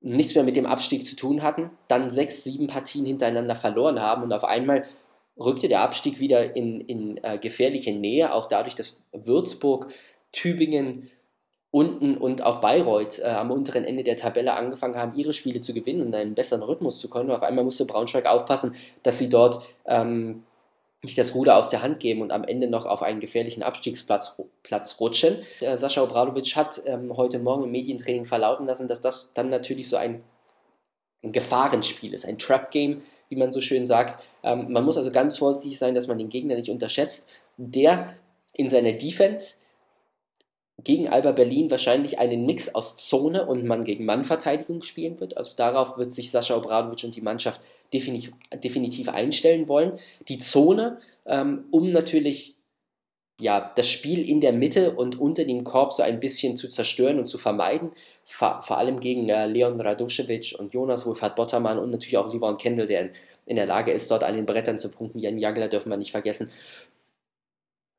nichts 0.00 0.34
mehr 0.34 0.44
mit 0.44 0.54
dem 0.54 0.66
Abstieg 0.66 1.04
zu 1.04 1.16
tun 1.16 1.42
hatten, 1.42 1.70
dann 1.88 2.10
sechs, 2.10 2.44
sieben 2.44 2.68
Partien 2.68 3.04
hintereinander 3.04 3.56
verloren 3.56 4.00
haben 4.00 4.22
und 4.22 4.32
auf 4.32 4.44
einmal 4.44 4.84
rückte 5.38 5.68
der 5.68 5.80
Abstieg 5.80 6.18
wieder 6.18 6.56
in, 6.56 6.80
in 6.80 7.20
äh, 7.22 7.38
gefährliche 7.38 7.92
Nähe, 7.92 8.32
auch 8.32 8.46
dadurch, 8.46 8.74
dass 8.74 8.98
Würzburg, 9.12 9.88
Tübingen 10.32 11.10
unten 11.70 12.16
und 12.16 12.42
auch 12.42 12.60
Bayreuth 12.60 13.18
äh, 13.18 13.24
am 13.24 13.50
unteren 13.50 13.84
Ende 13.84 14.02
der 14.02 14.16
Tabelle 14.16 14.54
angefangen 14.54 14.96
haben, 14.96 15.14
ihre 15.14 15.32
Spiele 15.32 15.60
zu 15.60 15.74
gewinnen 15.74 16.02
und 16.02 16.14
einen 16.14 16.34
besseren 16.34 16.62
Rhythmus 16.62 16.98
zu 17.00 17.10
können. 17.10 17.28
Und 17.28 17.36
auf 17.36 17.42
einmal 17.42 17.64
musste 17.64 17.84
Braunschweig 17.84 18.26
aufpassen, 18.26 18.74
dass 19.02 19.18
sie 19.18 19.28
dort 19.28 19.62
ähm, 19.84 20.44
nicht 21.02 21.18
das 21.18 21.34
Ruder 21.34 21.56
aus 21.56 21.68
der 21.68 21.82
Hand 21.82 22.00
geben 22.00 22.22
und 22.22 22.32
am 22.32 22.44
Ende 22.44 22.68
noch 22.68 22.86
auf 22.86 23.02
einen 23.02 23.20
gefährlichen 23.20 23.62
Abstiegsplatz 23.62 24.36
Platz 24.62 24.98
rutschen. 25.00 25.42
Äh, 25.60 25.76
Sascha 25.76 26.02
Obradovic 26.02 26.56
hat 26.56 26.80
ähm, 26.86 27.14
heute 27.16 27.38
Morgen 27.38 27.64
im 27.64 27.72
Medientraining 27.72 28.24
verlauten 28.24 28.66
lassen, 28.66 28.88
dass 28.88 29.02
das 29.02 29.32
dann 29.34 29.48
natürlich 29.50 29.88
so 29.88 29.96
ein 29.96 30.22
ein 31.22 31.32
Gefahrenspiel 31.32 32.14
ist, 32.14 32.26
ein 32.26 32.38
Trap-Game, 32.38 33.02
wie 33.28 33.36
man 33.36 33.52
so 33.52 33.60
schön 33.60 33.86
sagt. 33.86 34.22
Ähm, 34.42 34.72
man 34.72 34.84
muss 34.84 34.96
also 34.96 35.10
ganz 35.10 35.38
vorsichtig 35.38 35.78
sein, 35.78 35.94
dass 35.94 36.06
man 36.06 36.18
den 36.18 36.28
Gegner 36.28 36.54
nicht 36.54 36.70
unterschätzt, 36.70 37.28
der 37.56 38.14
in 38.54 38.70
seiner 38.70 38.92
Defense 38.92 39.56
gegen 40.84 41.08
Alba 41.08 41.32
Berlin 41.32 41.70
wahrscheinlich 41.70 42.18
einen 42.18 42.44
Mix 42.44 42.74
aus 42.74 42.96
Zone 42.96 43.46
und 43.46 43.66
Mann 43.66 43.84
gegen 43.84 44.04
Mann 44.04 44.24
Verteidigung 44.24 44.82
spielen 44.82 45.18
wird. 45.20 45.36
Also 45.36 45.56
darauf 45.56 45.96
wird 45.96 46.12
sich 46.12 46.30
Sascha 46.30 46.56
Obradovic 46.56 47.02
und 47.04 47.16
die 47.16 47.22
Mannschaft 47.22 47.62
definitiv, 47.92 49.08
einstellen 49.08 49.68
wollen. 49.68 49.98
Die 50.28 50.38
Zone, 50.38 50.98
ähm, 51.24 51.64
um 51.70 51.92
natürlich 51.92 52.55
ja, 53.38 53.72
das 53.76 53.90
Spiel 53.90 54.26
in 54.26 54.40
der 54.40 54.52
Mitte 54.52 54.96
und 54.96 55.20
unter 55.20 55.44
dem 55.44 55.62
Korb 55.62 55.92
so 55.92 56.02
ein 56.02 56.20
bisschen 56.20 56.56
zu 56.56 56.68
zerstören 56.68 57.18
und 57.18 57.26
zu 57.26 57.36
vermeiden. 57.36 57.90
Vor, 58.24 58.62
vor 58.62 58.78
allem 58.78 58.98
gegen 58.98 59.28
äh, 59.28 59.46
Leon 59.46 59.78
Radoschewitsch 59.78 60.54
und 60.54 60.72
Jonas 60.72 61.04
Wolfhard 61.04 61.36
Bottermann 61.36 61.78
und 61.78 61.90
natürlich 61.90 62.16
auch 62.16 62.32
Livon 62.32 62.56
Kendall, 62.56 62.86
der 62.86 63.02
in, 63.02 63.10
in, 63.44 63.56
der 63.56 63.66
Lage 63.66 63.92
ist, 63.92 64.10
dort 64.10 64.24
an 64.24 64.36
den 64.36 64.46
Brettern 64.46 64.78
zu 64.78 64.90
punkten. 64.90 65.18
Jan 65.18 65.36
Jagler 65.36 65.68
dürfen 65.68 65.90
wir 65.90 65.98
nicht 65.98 66.12
vergessen. 66.12 66.50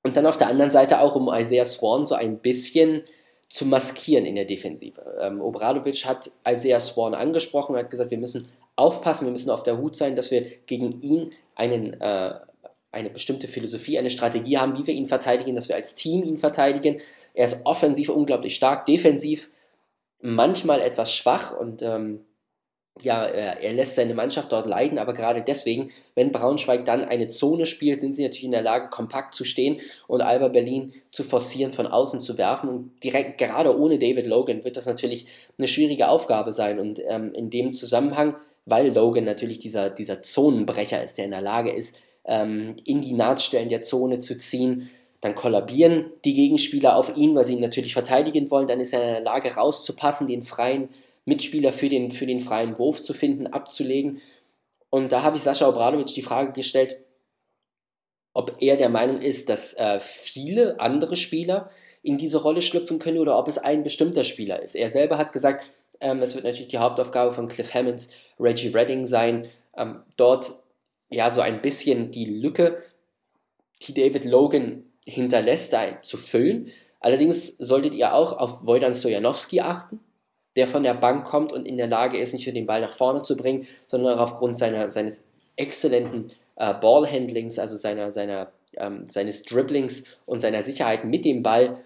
Und 0.03 0.17
dann 0.17 0.25
auf 0.25 0.37
der 0.37 0.47
anderen 0.47 0.71
Seite 0.71 1.01
auch, 1.01 1.15
um 1.15 1.29
Isaiah 1.31 1.65
Swan 1.65 2.05
so 2.07 2.15
ein 2.15 2.39
bisschen 2.39 3.03
zu 3.49 3.65
maskieren 3.65 4.25
in 4.25 4.35
der 4.35 4.45
Defensive. 4.45 5.01
Ähm, 5.21 5.39
Obradovic 5.41 6.05
hat 6.05 6.31
Isaiah 6.47 6.79
Swan 6.79 7.13
angesprochen, 7.13 7.75
hat 7.75 7.91
gesagt, 7.91 8.09
wir 8.09 8.17
müssen 8.17 8.49
aufpassen, 8.75 9.25
wir 9.25 9.31
müssen 9.31 9.51
auf 9.51 9.63
der 9.63 9.77
Hut 9.77 9.95
sein, 9.95 10.15
dass 10.15 10.31
wir 10.31 10.45
gegen 10.65 10.99
ihn 11.01 11.31
einen 11.55 11.99
äh, 11.99 12.35
eine 12.91 13.09
bestimmte 13.09 13.47
Philosophie, 13.47 13.97
eine 13.97 14.09
Strategie 14.09 14.57
haben, 14.57 14.77
wie 14.77 14.87
wir 14.87 14.93
ihn 14.93 15.05
verteidigen, 15.05 15.55
dass 15.55 15.69
wir 15.69 15.75
als 15.75 15.95
Team 15.95 16.23
ihn 16.23 16.37
verteidigen. 16.37 16.99
Er 17.33 17.45
ist 17.45 17.65
offensiv 17.65 18.09
unglaublich 18.09 18.55
stark, 18.55 18.85
defensiv 18.85 19.49
manchmal 20.21 20.81
etwas 20.81 21.13
schwach 21.13 21.55
und 21.55 21.81
ähm, 21.81 22.21
ja, 23.03 23.25
er, 23.25 23.73
lässt 23.73 23.95
seine 23.95 24.13
Mannschaft 24.13 24.51
dort 24.51 24.65
leiden, 24.65 24.97
aber 24.97 25.13
gerade 25.13 25.43
deswegen, 25.43 25.91
wenn 26.15 26.31
Braunschweig 26.31 26.85
dann 26.85 27.03
eine 27.03 27.27
Zone 27.27 27.65
spielt, 27.65 28.01
sind 28.01 28.15
sie 28.15 28.23
natürlich 28.23 28.45
in 28.45 28.51
der 28.51 28.61
Lage, 28.61 28.89
kompakt 28.89 29.33
zu 29.33 29.43
stehen 29.43 29.79
und 30.07 30.21
Alba 30.21 30.47
Berlin 30.47 30.91
zu 31.11 31.23
forcieren, 31.23 31.71
von 31.71 31.87
außen 31.87 32.19
zu 32.19 32.37
werfen. 32.37 32.69
Und 32.69 33.03
direkt, 33.03 33.37
gerade 33.37 33.77
ohne 33.77 33.99
David 33.99 34.25
Logan, 34.25 34.63
wird 34.63 34.77
das 34.77 34.85
natürlich 34.85 35.27
eine 35.57 35.67
schwierige 35.67 36.09
Aufgabe 36.09 36.51
sein. 36.51 36.79
Und 36.79 37.01
ähm, 37.07 37.33
in 37.33 37.49
dem 37.49 37.73
Zusammenhang, 37.73 38.35
weil 38.65 38.93
Logan 38.93 39.25
natürlich 39.25 39.59
dieser, 39.59 39.89
dieser 39.89 40.21
Zonenbrecher 40.21 41.03
ist, 41.03 41.17
der 41.17 41.25
in 41.25 41.31
der 41.31 41.41
Lage 41.41 41.71
ist, 41.71 41.95
ähm, 42.27 42.75
in 42.83 43.01
die 43.01 43.13
Nahtstellen 43.13 43.69
der 43.69 43.81
Zone 43.81 44.19
zu 44.19 44.37
ziehen. 44.37 44.89
Dann 45.21 45.33
kollabieren 45.33 46.11
die 46.25 46.35
Gegenspieler 46.35 46.95
auf 46.95 47.15
ihn, 47.17 47.33
weil 47.35 47.45
sie 47.45 47.53
ihn 47.53 47.61
natürlich 47.61 47.93
verteidigen 47.93 48.51
wollen. 48.51 48.67
Dann 48.67 48.79
ist 48.79 48.93
er 48.93 49.01
in 49.01 49.13
der 49.13 49.21
Lage, 49.21 49.55
rauszupassen, 49.55 50.27
den 50.27 50.43
freien 50.43 50.89
Mitspieler 51.25 51.73
für 51.73 51.89
den, 51.89 52.11
für 52.11 52.27
den 52.27 52.39
freien 52.39 52.77
Wurf 52.77 53.01
zu 53.01 53.13
finden, 53.13 53.47
abzulegen. 53.47 54.21
Und 54.89 55.11
da 55.11 55.23
habe 55.23 55.37
ich 55.37 55.43
Sascha 55.43 55.67
Obradovic 55.67 56.07
die 56.07 56.21
Frage 56.21 56.53
gestellt, 56.53 56.97
ob 58.33 58.61
er 58.61 58.77
der 58.77 58.89
Meinung 58.89 59.19
ist, 59.19 59.49
dass 59.49 59.73
äh, 59.73 59.99
viele 59.99 60.79
andere 60.79 61.15
Spieler 61.15 61.69
in 62.03 62.17
diese 62.17 62.41
Rolle 62.41 62.61
schlüpfen 62.61 62.99
können 62.99 63.17
oder 63.17 63.37
ob 63.37 63.47
es 63.47 63.57
ein 63.57 63.83
bestimmter 63.83 64.23
Spieler 64.23 64.61
ist. 64.61 64.75
Er 64.75 64.91
selber 64.91 65.17
hat 65.17 65.33
gesagt, 65.33 65.65
ähm, 65.99 66.21
es 66.21 66.35
wird 66.35 66.45
natürlich 66.45 66.67
die 66.67 66.77
Hauptaufgabe 66.77 67.31
von 67.31 67.47
Cliff 67.47 67.73
Hammonds, 67.73 68.09
Reggie 68.39 68.69
Redding 68.69 69.05
sein, 69.05 69.49
ähm, 69.75 70.03
dort 70.15 70.53
ja, 71.09 71.31
so 71.31 71.41
ein 71.41 71.61
bisschen 71.61 72.11
die 72.11 72.25
Lücke, 72.25 72.81
die 73.83 73.93
David 73.93 74.25
Logan 74.25 74.83
hinterlässt, 75.05 75.73
da 75.73 76.01
zu 76.01 76.17
füllen. 76.17 76.71
Allerdings 76.99 77.57
solltet 77.57 77.93
ihr 77.93 78.13
auch 78.13 78.37
auf 78.37 78.65
Wojdan 78.65 78.93
Stojanowski 78.93 79.61
achten, 79.61 79.99
der 80.55 80.67
von 80.67 80.83
der 80.83 80.95
Bank 80.95 81.25
kommt 81.25 81.53
und 81.53 81.65
in 81.65 81.77
der 81.77 81.87
Lage 81.87 82.17
ist, 82.17 82.33
nicht 82.33 82.45
nur 82.47 82.53
den 82.53 82.65
Ball 82.65 82.81
nach 82.81 82.93
vorne 82.93 83.23
zu 83.23 83.37
bringen, 83.37 83.67
sondern 83.85 84.17
auch 84.17 84.21
aufgrund 84.21 84.57
seiner, 84.57 84.89
seines 84.89 85.25
exzellenten 85.55 86.31
äh, 86.55 86.73
Ballhandlings, 86.73 87.59
also 87.59 87.77
seiner, 87.77 88.11
seiner, 88.11 88.51
ähm, 88.75 89.05
seines 89.05 89.43
Dribblings 89.43 90.03
und 90.25 90.39
seiner 90.39 90.63
Sicherheit 90.63 91.05
mit 91.05 91.23
dem 91.25 91.43
Ball 91.43 91.77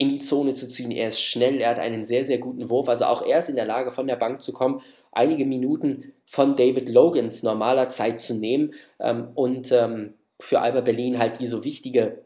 in 0.00 0.08
die 0.08 0.18
Zone 0.18 0.54
zu 0.54 0.66
ziehen. 0.66 0.90
Er 0.90 1.08
ist 1.08 1.20
schnell, 1.20 1.60
er 1.60 1.68
hat 1.68 1.78
einen 1.78 2.04
sehr, 2.04 2.24
sehr 2.24 2.38
guten 2.38 2.70
Wurf. 2.70 2.88
Also 2.88 3.04
auch 3.04 3.20
er 3.20 3.40
ist 3.40 3.50
in 3.50 3.56
der 3.56 3.66
Lage, 3.66 3.90
von 3.90 4.06
der 4.06 4.16
Bank 4.16 4.40
zu 4.40 4.50
kommen, 4.50 4.80
einige 5.12 5.44
Minuten 5.44 6.14
von 6.24 6.56
David 6.56 6.88
Logans 6.88 7.42
normaler 7.42 7.86
Zeit 7.88 8.18
zu 8.18 8.32
nehmen 8.32 8.72
ähm, 8.98 9.28
und 9.34 9.70
ähm, 9.72 10.14
für 10.40 10.60
Alba 10.60 10.80
Berlin 10.80 11.18
halt 11.18 11.38
die 11.38 11.46
so 11.46 11.64
wichtige 11.64 12.24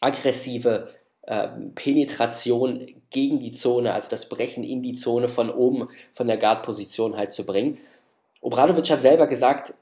aggressive 0.00 0.88
ähm, 1.26 1.74
Penetration 1.74 2.86
gegen 3.10 3.40
die 3.40 3.52
Zone, 3.52 3.92
also 3.92 4.08
das 4.08 4.30
Brechen 4.30 4.64
in 4.64 4.82
die 4.82 4.94
Zone 4.94 5.28
von 5.28 5.50
oben, 5.50 5.88
von 6.14 6.26
der 6.26 6.38
Guard-Position 6.38 7.18
halt 7.18 7.34
zu 7.34 7.44
bringen. 7.44 7.76
Obradovic 8.40 8.88
hat 8.88 9.02
selber 9.02 9.26
gesagt, 9.26 9.74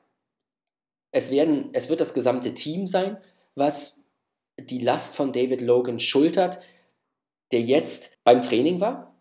es, 1.13 1.31
werden, 1.31 1.71
es 1.75 1.89
wird 1.89 2.01
das 2.01 2.13
gesamte 2.13 2.55
Team 2.55 2.89
sein, 2.89 3.19
was 3.55 4.05
die 4.59 4.81
Last 4.81 5.15
von 5.15 5.33
David 5.33 5.61
Logan 5.61 6.01
schultert, 6.01 6.59
der 7.55 7.63
jetzt 7.63 8.19
beim 8.25 8.43
Training 8.43 8.81
war, 8.81 9.15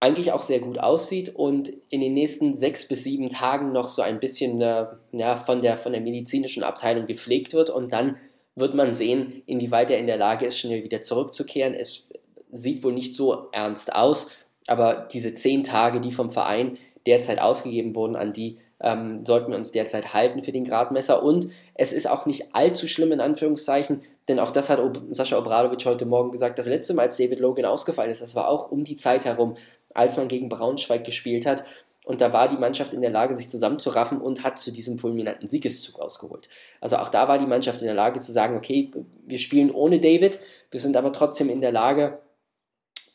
eigentlich 0.00 0.30
auch 0.30 0.42
sehr 0.42 0.60
gut 0.60 0.78
aussieht 0.78 1.34
und 1.34 1.72
in 1.90 2.00
den 2.00 2.14
nächsten 2.14 2.54
sechs 2.54 2.86
bis 2.86 3.02
sieben 3.02 3.28
Tagen 3.28 3.72
noch 3.72 3.88
so 3.88 4.00
ein 4.00 4.20
bisschen 4.20 4.60
äh, 4.60 4.86
ja, 5.10 5.34
von, 5.34 5.60
der, 5.60 5.76
von 5.76 5.90
der 5.90 6.00
medizinischen 6.00 6.62
Abteilung 6.62 7.06
gepflegt 7.06 7.52
wird 7.52 7.68
und 7.68 7.92
dann 7.92 8.16
wird 8.54 8.74
man 8.74 8.92
sehen, 8.92 9.42
inwieweit 9.46 9.90
er 9.90 9.98
in 9.98 10.06
der 10.06 10.16
Lage 10.16 10.46
ist, 10.46 10.56
schnell 10.56 10.84
wieder 10.84 11.00
zurückzukehren. 11.00 11.74
Es 11.74 12.06
sieht 12.52 12.84
wohl 12.84 12.92
nicht 12.92 13.16
so 13.16 13.48
ernst 13.50 13.92
aus, 13.92 14.28
aber 14.68 15.08
diese 15.12 15.34
zehn 15.34 15.64
Tage, 15.64 16.00
die 16.00 16.12
vom 16.12 16.30
Verein 16.30 16.78
derzeit 17.04 17.40
ausgegeben 17.40 17.96
wurden, 17.96 18.14
an 18.14 18.32
die 18.32 18.58
ähm, 18.80 19.24
sollten 19.26 19.50
wir 19.50 19.58
uns 19.58 19.72
derzeit 19.72 20.14
halten 20.14 20.42
für 20.42 20.52
den 20.52 20.64
Gradmesser. 20.64 21.24
Und 21.24 21.48
es 21.74 21.92
ist 21.92 22.08
auch 22.08 22.24
nicht 22.24 22.54
allzu 22.54 22.86
schlimm 22.86 23.10
in 23.10 23.20
Anführungszeichen, 23.20 24.02
denn 24.28 24.38
auch 24.38 24.50
das 24.50 24.70
hat 24.70 24.80
Sascha 25.08 25.38
Obradovic 25.38 25.84
heute 25.86 26.06
Morgen 26.06 26.30
gesagt. 26.30 26.58
Das 26.58 26.66
letzte 26.66 26.94
Mal, 26.94 27.02
als 27.02 27.16
David 27.16 27.40
Logan 27.40 27.64
ausgefallen 27.64 28.10
ist, 28.10 28.22
das 28.22 28.34
war 28.34 28.48
auch 28.48 28.70
um 28.70 28.84
die 28.84 28.96
Zeit 28.96 29.24
herum, 29.24 29.56
als 29.94 30.16
man 30.16 30.28
gegen 30.28 30.48
Braunschweig 30.48 31.04
gespielt 31.04 31.46
hat. 31.46 31.64
Und 32.04 32.22
da 32.22 32.32
war 32.32 32.48
die 32.48 32.56
Mannschaft 32.56 32.94
in 32.94 33.02
der 33.02 33.10
Lage, 33.10 33.34
sich 33.34 33.48
zusammenzuraffen 33.48 34.20
und 34.20 34.42
hat 34.42 34.58
zu 34.58 34.70
diesem 34.70 34.98
fulminanten 34.98 35.46
Siegeszug 35.46 36.00
ausgeholt. 36.00 36.48
Also 36.80 36.96
auch 36.96 37.10
da 37.10 37.28
war 37.28 37.38
die 37.38 37.46
Mannschaft 37.46 37.80
in 37.80 37.86
der 37.86 37.94
Lage 37.94 38.20
zu 38.20 38.32
sagen, 38.32 38.56
okay, 38.56 38.90
wir 39.26 39.38
spielen 39.38 39.70
ohne 39.70 39.98
David, 39.98 40.38
wir 40.70 40.80
sind 40.80 40.96
aber 40.96 41.12
trotzdem 41.12 41.50
in 41.50 41.60
der 41.60 41.72
Lage, 41.72 42.18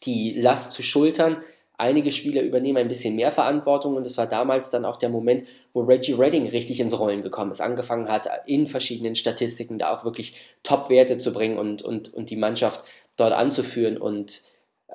die 0.04 0.40
Last 0.40 0.74
zu 0.74 0.84
schultern. 0.84 1.38
Einige 1.78 2.12
Spieler 2.12 2.44
übernehmen 2.44 2.78
ein 2.78 2.88
bisschen 2.88 3.16
mehr 3.16 3.32
Verantwortung 3.32 3.96
und 3.96 4.06
es 4.06 4.18
war 4.18 4.28
damals 4.28 4.70
dann 4.70 4.86
auch 4.86 4.98
der 4.98 5.10
Moment, 5.10 5.44
wo 5.74 5.82
Reggie 5.82 6.14
Redding 6.14 6.48
richtig 6.48 6.80
ins 6.80 6.98
Rollen 6.98 7.24
gekommen 7.24 7.52
ist, 7.52 7.62
angefangen 7.62 8.10
hat, 8.10 8.30
in 8.46 8.68
verschiedenen 8.68 9.16
Statistiken 9.16 9.80
da 9.80 9.96
auch 9.96 10.06
wirklich 10.06 10.36
Top-Werte 10.64 11.18
zu 11.18 11.34
bringen 11.34 11.58
und, 11.58 11.82
und, 11.82 12.14
und 12.14 12.30
die 12.30 12.36
Mannschaft 12.36 12.84
dort 13.18 13.34
anzuführen 13.34 13.98
und 13.98 14.42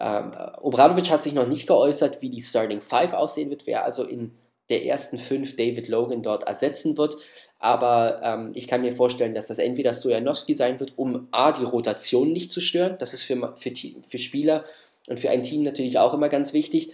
ähm, 0.01 0.31
Obradovic 0.61 1.11
hat 1.11 1.23
sich 1.23 1.33
noch 1.33 1.49
nicht 1.49 1.67
geäußert, 1.67 2.23
wie 2.23 2.31
die 2.31 2.41
Starting 2.41 2.81
Five 2.81 3.13
aussehen 3.15 3.51
wird, 3.51 3.67
wer 3.67 3.85
also 3.85 4.05
in 4.05 4.33
der 4.71 4.85
ersten 4.85 5.19
fünf 5.19 5.57
David 5.57 5.89
Logan 5.89 6.23
dort 6.23 6.45
ersetzen 6.45 6.97
wird. 6.97 7.17
Aber 7.59 8.21
ähm, 8.23 8.53
ich 8.55 8.69
kann 8.69 8.83
mir 8.83 8.93
vorstellen, 8.93 9.35
dass 9.35 9.49
das 9.49 9.59
entweder 9.59 9.93
Stojanowski 9.93 10.55
sein 10.55 10.79
wird, 10.79 10.93
um 10.97 11.27
A, 11.33 11.51
die 11.51 11.65
Rotation 11.65 12.33
nicht 12.33 12.53
zu 12.53 12.61
stören. 12.61 12.97
Das 12.99 13.15
ist 13.15 13.23
für, 13.23 13.55
für, 13.57 13.73
für 13.75 14.19
Spieler 14.19 14.65
und 15.11 15.21
für 15.21 15.31
ein 15.31 15.43
Team 15.43 15.63
natürlich 15.63 15.99
auch 15.99 16.15
immer 16.15 16.29
ganz 16.29 16.53
wichtig. 16.53 16.93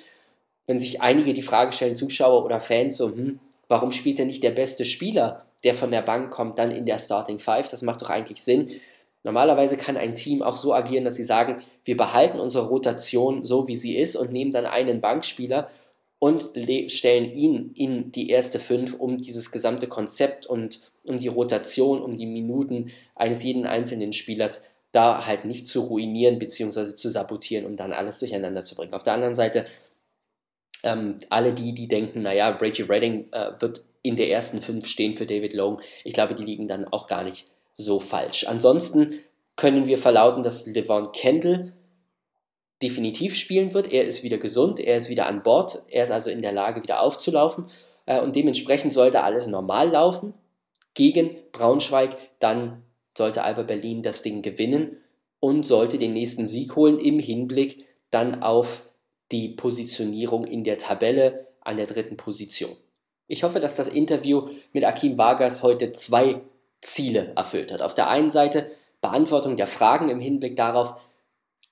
Wenn 0.66 0.80
sich 0.80 1.02
einige 1.02 1.32
die 1.32 1.42
Frage 1.42 1.72
stellen, 1.72 1.96
Zuschauer 1.96 2.44
oder 2.44 2.60
Fans, 2.60 2.96
so, 2.96 3.08
hm, 3.08 3.38
warum 3.68 3.92
spielt 3.92 4.18
denn 4.18 4.28
nicht 4.28 4.42
der 4.42 4.50
beste 4.50 4.84
Spieler, 4.84 5.44
der 5.62 5.74
von 5.74 5.90
der 5.90 6.02
Bank 6.02 6.30
kommt, 6.30 6.58
dann 6.58 6.70
in 6.70 6.86
der 6.86 6.98
Starting 6.98 7.38
Five? 7.38 7.68
Das 7.68 7.82
macht 7.82 8.02
doch 8.02 8.10
eigentlich 8.10 8.42
Sinn. 8.42 8.70
Normalerweise 9.22 9.76
kann 9.76 9.96
ein 9.96 10.14
Team 10.14 10.42
auch 10.42 10.56
so 10.56 10.74
agieren, 10.74 11.04
dass 11.04 11.16
sie 11.16 11.24
sagen, 11.24 11.62
wir 11.84 11.96
behalten 11.96 12.38
unsere 12.38 12.68
Rotation 12.68 13.42
so, 13.42 13.66
wie 13.68 13.76
sie 13.76 13.96
ist 13.96 14.16
und 14.16 14.32
nehmen 14.32 14.52
dann 14.52 14.66
einen 14.66 15.00
Bankspieler 15.00 15.68
und 16.18 16.50
stellen 16.90 17.32
ihn 17.32 17.72
in 17.74 18.12
die 18.12 18.30
erste 18.30 18.58
Fünf, 18.58 18.94
um 18.94 19.20
dieses 19.20 19.50
gesamte 19.50 19.88
Konzept 19.88 20.46
und 20.46 20.80
um 21.06 21.18
die 21.18 21.28
Rotation, 21.28 22.02
um 22.02 22.16
die 22.16 22.26
Minuten 22.26 22.90
eines 23.14 23.42
jeden 23.42 23.66
einzelnen 23.66 24.12
Spielers 24.12 24.64
da 24.94 25.26
halt 25.26 25.44
nicht 25.44 25.66
zu 25.66 25.80
ruinieren 25.80 26.38
bzw. 26.38 26.94
zu 26.94 27.10
sabotieren 27.10 27.66
und 27.66 27.76
dann 27.80 27.92
alles 27.92 28.18
durcheinander 28.18 28.64
zu 28.64 28.74
bringen. 28.74 28.94
Auf 28.94 29.02
der 29.02 29.14
anderen 29.14 29.34
Seite, 29.34 29.66
ähm, 30.82 31.18
alle 31.30 31.52
die, 31.52 31.74
die 31.74 31.88
denken, 31.88 32.22
naja, 32.22 32.50
Reggie 32.50 32.82
Redding 32.82 33.26
äh, 33.32 33.52
wird 33.58 33.82
in 34.02 34.16
der 34.16 34.30
ersten 34.30 34.60
Fünf 34.60 34.86
stehen 34.86 35.14
für 35.14 35.26
David 35.26 35.54
Long, 35.54 35.80
ich 36.04 36.12
glaube, 36.12 36.34
die 36.34 36.44
liegen 36.44 36.68
dann 36.68 36.84
auch 36.84 37.08
gar 37.08 37.24
nicht 37.24 37.46
so 37.76 38.00
falsch. 38.00 38.46
Ansonsten 38.46 39.18
können 39.56 39.86
wir 39.86 39.98
verlauten, 39.98 40.42
dass 40.42 40.66
Levon 40.66 41.12
Kendall 41.12 41.72
definitiv 42.82 43.34
spielen 43.34 43.72
wird. 43.72 43.90
Er 43.90 44.04
ist 44.04 44.22
wieder 44.22 44.38
gesund, 44.38 44.78
er 44.78 44.98
ist 44.98 45.08
wieder 45.08 45.26
an 45.26 45.42
Bord, 45.42 45.82
er 45.88 46.04
ist 46.04 46.10
also 46.10 46.28
in 46.28 46.42
der 46.42 46.52
Lage, 46.52 46.82
wieder 46.82 47.00
aufzulaufen. 47.00 47.66
Äh, 48.06 48.20
und 48.20 48.36
dementsprechend 48.36 48.92
sollte 48.92 49.22
alles 49.22 49.46
normal 49.46 49.90
laufen 49.90 50.34
gegen 50.92 51.36
Braunschweig. 51.52 52.16
Dann 52.40 52.82
sollte 53.16 53.44
Alba 53.44 53.62
Berlin 53.62 54.02
das 54.02 54.22
Ding 54.22 54.42
gewinnen 54.42 54.96
und 55.40 55.64
sollte 55.64 55.98
den 55.98 56.12
nächsten 56.12 56.48
Sieg 56.48 56.74
holen 56.76 56.98
im 56.98 57.18
Hinblick 57.18 57.84
dann 58.10 58.42
auf 58.42 58.88
die 59.32 59.48
Positionierung 59.48 60.44
in 60.44 60.64
der 60.64 60.78
Tabelle 60.78 61.48
an 61.60 61.76
der 61.76 61.86
dritten 61.86 62.16
Position. 62.16 62.76
Ich 63.26 63.42
hoffe, 63.42 63.60
dass 63.60 63.76
das 63.76 63.88
Interview 63.88 64.48
mit 64.72 64.84
Akim 64.84 65.16
Vargas 65.16 65.62
heute 65.62 65.92
zwei 65.92 66.40
Ziele 66.80 67.32
erfüllt 67.36 67.72
hat. 67.72 67.82
Auf 67.82 67.94
der 67.94 68.08
einen 68.08 68.30
Seite 68.30 68.70
Beantwortung 69.00 69.56
der 69.56 69.66
Fragen 69.66 70.08
im 70.08 70.20
Hinblick 70.20 70.56
darauf, 70.56 71.00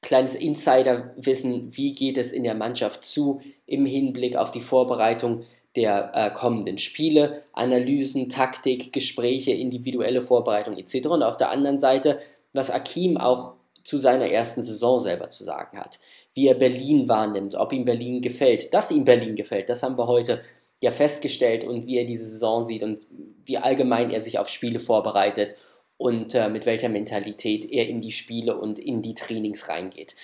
kleines 0.00 0.34
Insiderwissen, 0.34 1.76
wie 1.76 1.92
geht 1.92 2.18
es 2.18 2.32
in 2.32 2.42
der 2.42 2.54
Mannschaft 2.54 3.04
zu 3.04 3.40
im 3.66 3.86
Hinblick 3.86 4.36
auf 4.36 4.50
die 4.50 4.60
Vorbereitung 4.60 5.44
der 5.76 6.12
äh, 6.14 6.30
kommenden 6.30 6.78
Spiele, 6.78 7.44
Analysen, 7.52 8.28
Taktik, 8.28 8.92
Gespräche, 8.92 9.52
individuelle 9.52 10.20
Vorbereitung 10.20 10.76
etc. 10.76 11.08
Und 11.08 11.22
auf 11.22 11.36
der 11.36 11.50
anderen 11.50 11.78
Seite, 11.78 12.18
was 12.52 12.70
Akim 12.70 13.16
auch 13.16 13.54
zu 13.82 13.98
seiner 13.98 14.30
ersten 14.30 14.62
Saison 14.62 15.00
selber 15.00 15.28
zu 15.28 15.44
sagen 15.44 15.78
hat, 15.78 15.98
wie 16.34 16.46
er 16.46 16.54
Berlin 16.54 17.08
wahrnimmt, 17.08 17.54
ob 17.54 17.72
ihm 17.72 17.84
Berlin 17.84 18.20
gefällt, 18.20 18.72
dass 18.74 18.90
ihm 18.90 19.04
Berlin 19.04 19.34
gefällt, 19.34 19.68
das 19.68 19.82
haben 19.82 19.98
wir 19.98 20.06
heute 20.06 20.40
ja 20.80 20.90
festgestellt 20.90 21.64
und 21.64 21.86
wie 21.86 21.98
er 21.98 22.04
diese 22.04 22.28
Saison 22.28 22.62
sieht 22.62 22.82
und 22.82 23.06
wie 23.44 23.58
allgemein 23.58 24.10
er 24.10 24.20
sich 24.20 24.38
auf 24.38 24.48
Spiele 24.48 24.80
vorbereitet 24.80 25.54
und 25.96 26.34
äh, 26.34 26.48
mit 26.48 26.66
welcher 26.66 26.88
Mentalität 26.88 27.64
er 27.70 27.88
in 27.88 28.00
die 28.00 28.12
Spiele 28.12 28.58
und 28.58 28.78
in 28.78 29.02
die 29.02 29.14
Trainings 29.14 29.68
reingeht. 29.68 30.16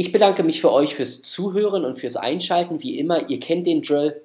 Ich 0.00 0.12
bedanke 0.12 0.44
mich 0.44 0.60
für 0.60 0.70
euch 0.70 0.94
fürs 0.94 1.22
Zuhören 1.22 1.84
und 1.84 1.98
fürs 1.98 2.14
Einschalten. 2.14 2.84
Wie 2.84 3.00
immer, 3.00 3.28
ihr 3.28 3.40
kennt 3.40 3.66
den 3.66 3.82
Drill 3.82 4.22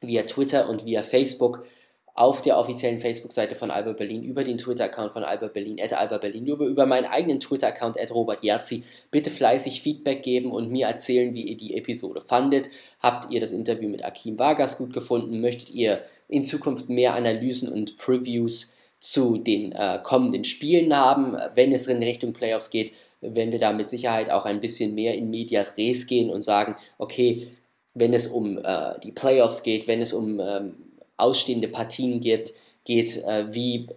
via 0.00 0.22
Twitter 0.22 0.70
und 0.70 0.86
via 0.86 1.02
Facebook 1.02 1.66
auf 2.14 2.40
der 2.40 2.56
offiziellen 2.56 2.98
Facebook-Seite 2.98 3.54
von 3.54 3.70
Alba 3.70 3.92
Berlin, 3.92 4.22
über 4.22 4.42
den 4.42 4.56
Twitter-Account 4.56 5.12
von 5.12 5.22
Alba 5.22 5.48
Berlin, 5.48 5.78
at 5.82 5.92
Alba 5.92 6.16
Berlin, 6.16 6.46
über, 6.46 6.64
über 6.64 6.86
meinen 6.86 7.04
eigenen 7.04 7.40
Twitter-Account, 7.40 8.00
at 8.00 8.10
Robert 8.10 8.42
Yazzi. 8.42 8.84
Bitte 9.10 9.28
fleißig 9.28 9.82
Feedback 9.82 10.22
geben 10.22 10.50
und 10.50 10.70
mir 10.70 10.86
erzählen, 10.86 11.34
wie 11.34 11.42
ihr 11.42 11.58
die 11.58 11.76
Episode 11.76 12.22
fandet. 12.22 12.70
Habt 13.00 13.30
ihr 13.30 13.40
das 13.42 13.52
Interview 13.52 13.90
mit 13.90 14.06
Akim 14.06 14.38
Vargas 14.38 14.78
gut 14.78 14.94
gefunden? 14.94 15.42
Möchtet 15.42 15.74
ihr 15.74 16.00
in 16.28 16.46
Zukunft 16.46 16.88
mehr 16.88 17.12
Analysen 17.12 17.68
und 17.70 17.98
Previews 17.98 18.72
zu 18.98 19.36
den 19.36 19.72
äh, 19.72 19.98
kommenden 20.02 20.44
Spielen 20.44 20.96
haben, 20.96 21.36
wenn 21.54 21.70
es 21.70 21.86
in 21.86 22.02
Richtung 22.02 22.32
Playoffs 22.32 22.70
geht? 22.70 22.92
Wenn 23.22 23.52
wir 23.52 23.58
da 23.58 23.72
mit 23.72 23.88
Sicherheit 23.88 24.30
auch 24.30 24.44
ein 24.44 24.60
bisschen 24.60 24.94
mehr 24.94 25.14
in 25.14 25.30
Medias 25.30 25.78
Res 25.78 26.06
gehen 26.06 26.28
und 26.28 26.44
sagen, 26.44 26.76
okay, 26.98 27.48
wenn 27.94 28.12
es 28.12 28.26
um 28.26 28.58
äh, 28.58 28.98
die 29.02 29.12
Playoffs 29.12 29.62
geht, 29.62 29.86
wenn 29.86 30.00
es 30.00 30.12
um 30.12 30.40
ähm, 30.40 30.74
ausstehende 31.16 31.68
Partien 31.68 32.20
geht, 32.20 32.52
geht 32.84 33.22
äh, 33.24 33.52
wie 33.54 33.88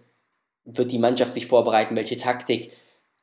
wird 0.66 0.92
die 0.92 1.00
Mannschaft 1.00 1.34
sich 1.34 1.48
vorbereiten, 1.48 1.96
welche 1.96 2.18
Taktik 2.18 2.72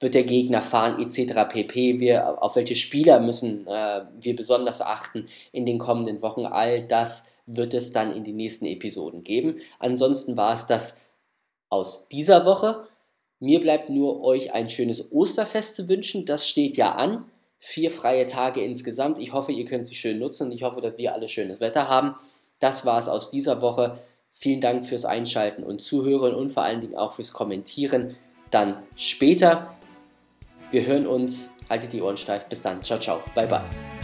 wird 0.02 0.14
der 0.14 0.24
Gegner 0.24 0.62
fahren, 0.62 1.00
etc. 1.00 1.48
pp. 1.48 2.00
Wir, 2.00 2.42
auf 2.42 2.56
welche 2.56 2.76
Spieler 2.76 3.20
müssen 3.20 3.66
äh, 3.66 4.02
wir 4.20 4.36
besonders 4.36 4.80
achten 4.80 5.26
in 5.52 5.64
den 5.64 5.78
kommenden 5.78 6.22
Wochen. 6.22 6.46
All 6.46 6.82
das 6.82 7.24
wird 7.46 7.74
es 7.74 7.92
dann 7.92 8.14
in 8.14 8.24
den 8.24 8.36
nächsten 8.36 8.66
Episoden 8.66 9.22
geben. 9.22 9.56
Ansonsten 9.78 10.36
war 10.36 10.54
es 10.54 10.66
das 10.66 10.98
aus 11.68 12.08
dieser 12.08 12.44
Woche. 12.44 12.86
Mir 13.42 13.58
bleibt 13.58 13.90
nur 13.90 14.22
euch 14.22 14.54
ein 14.54 14.68
schönes 14.68 15.10
Osterfest 15.10 15.74
zu 15.74 15.88
wünschen. 15.88 16.24
Das 16.24 16.46
steht 16.46 16.76
ja 16.76 16.94
an. 16.94 17.24
Vier 17.58 17.90
freie 17.90 18.26
Tage 18.26 18.62
insgesamt. 18.62 19.18
Ich 19.18 19.32
hoffe, 19.32 19.50
ihr 19.50 19.64
könnt 19.64 19.84
sie 19.84 19.96
schön 19.96 20.20
nutzen 20.20 20.46
und 20.46 20.52
ich 20.52 20.62
hoffe, 20.62 20.80
dass 20.80 20.96
wir 20.96 21.12
alle 21.12 21.26
schönes 21.26 21.58
Wetter 21.58 21.88
haben. 21.88 22.14
Das 22.60 22.86
war 22.86 23.00
es 23.00 23.08
aus 23.08 23.30
dieser 23.30 23.60
Woche. 23.60 23.98
Vielen 24.30 24.60
Dank 24.60 24.84
fürs 24.84 25.04
Einschalten 25.04 25.64
und 25.64 25.80
Zuhören 25.80 26.36
und 26.36 26.50
vor 26.50 26.62
allen 26.62 26.82
Dingen 26.82 26.94
auch 26.94 27.14
fürs 27.14 27.32
Kommentieren. 27.32 28.14
Dann 28.52 28.80
später. 28.94 29.74
Wir 30.70 30.86
hören 30.86 31.08
uns. 31.08 31.50
Haltet 31.68 31.94
die 31.94 32.00
Ohren 32.00 32.16
steif. 32.16 32.46
Bis 32.46 32.62
dann. 32.62 32.80
Ciao, 32.84 33.00
ciao. 33.00 33.20
Bye, 33.34 33.48
bye. 33.48 34.01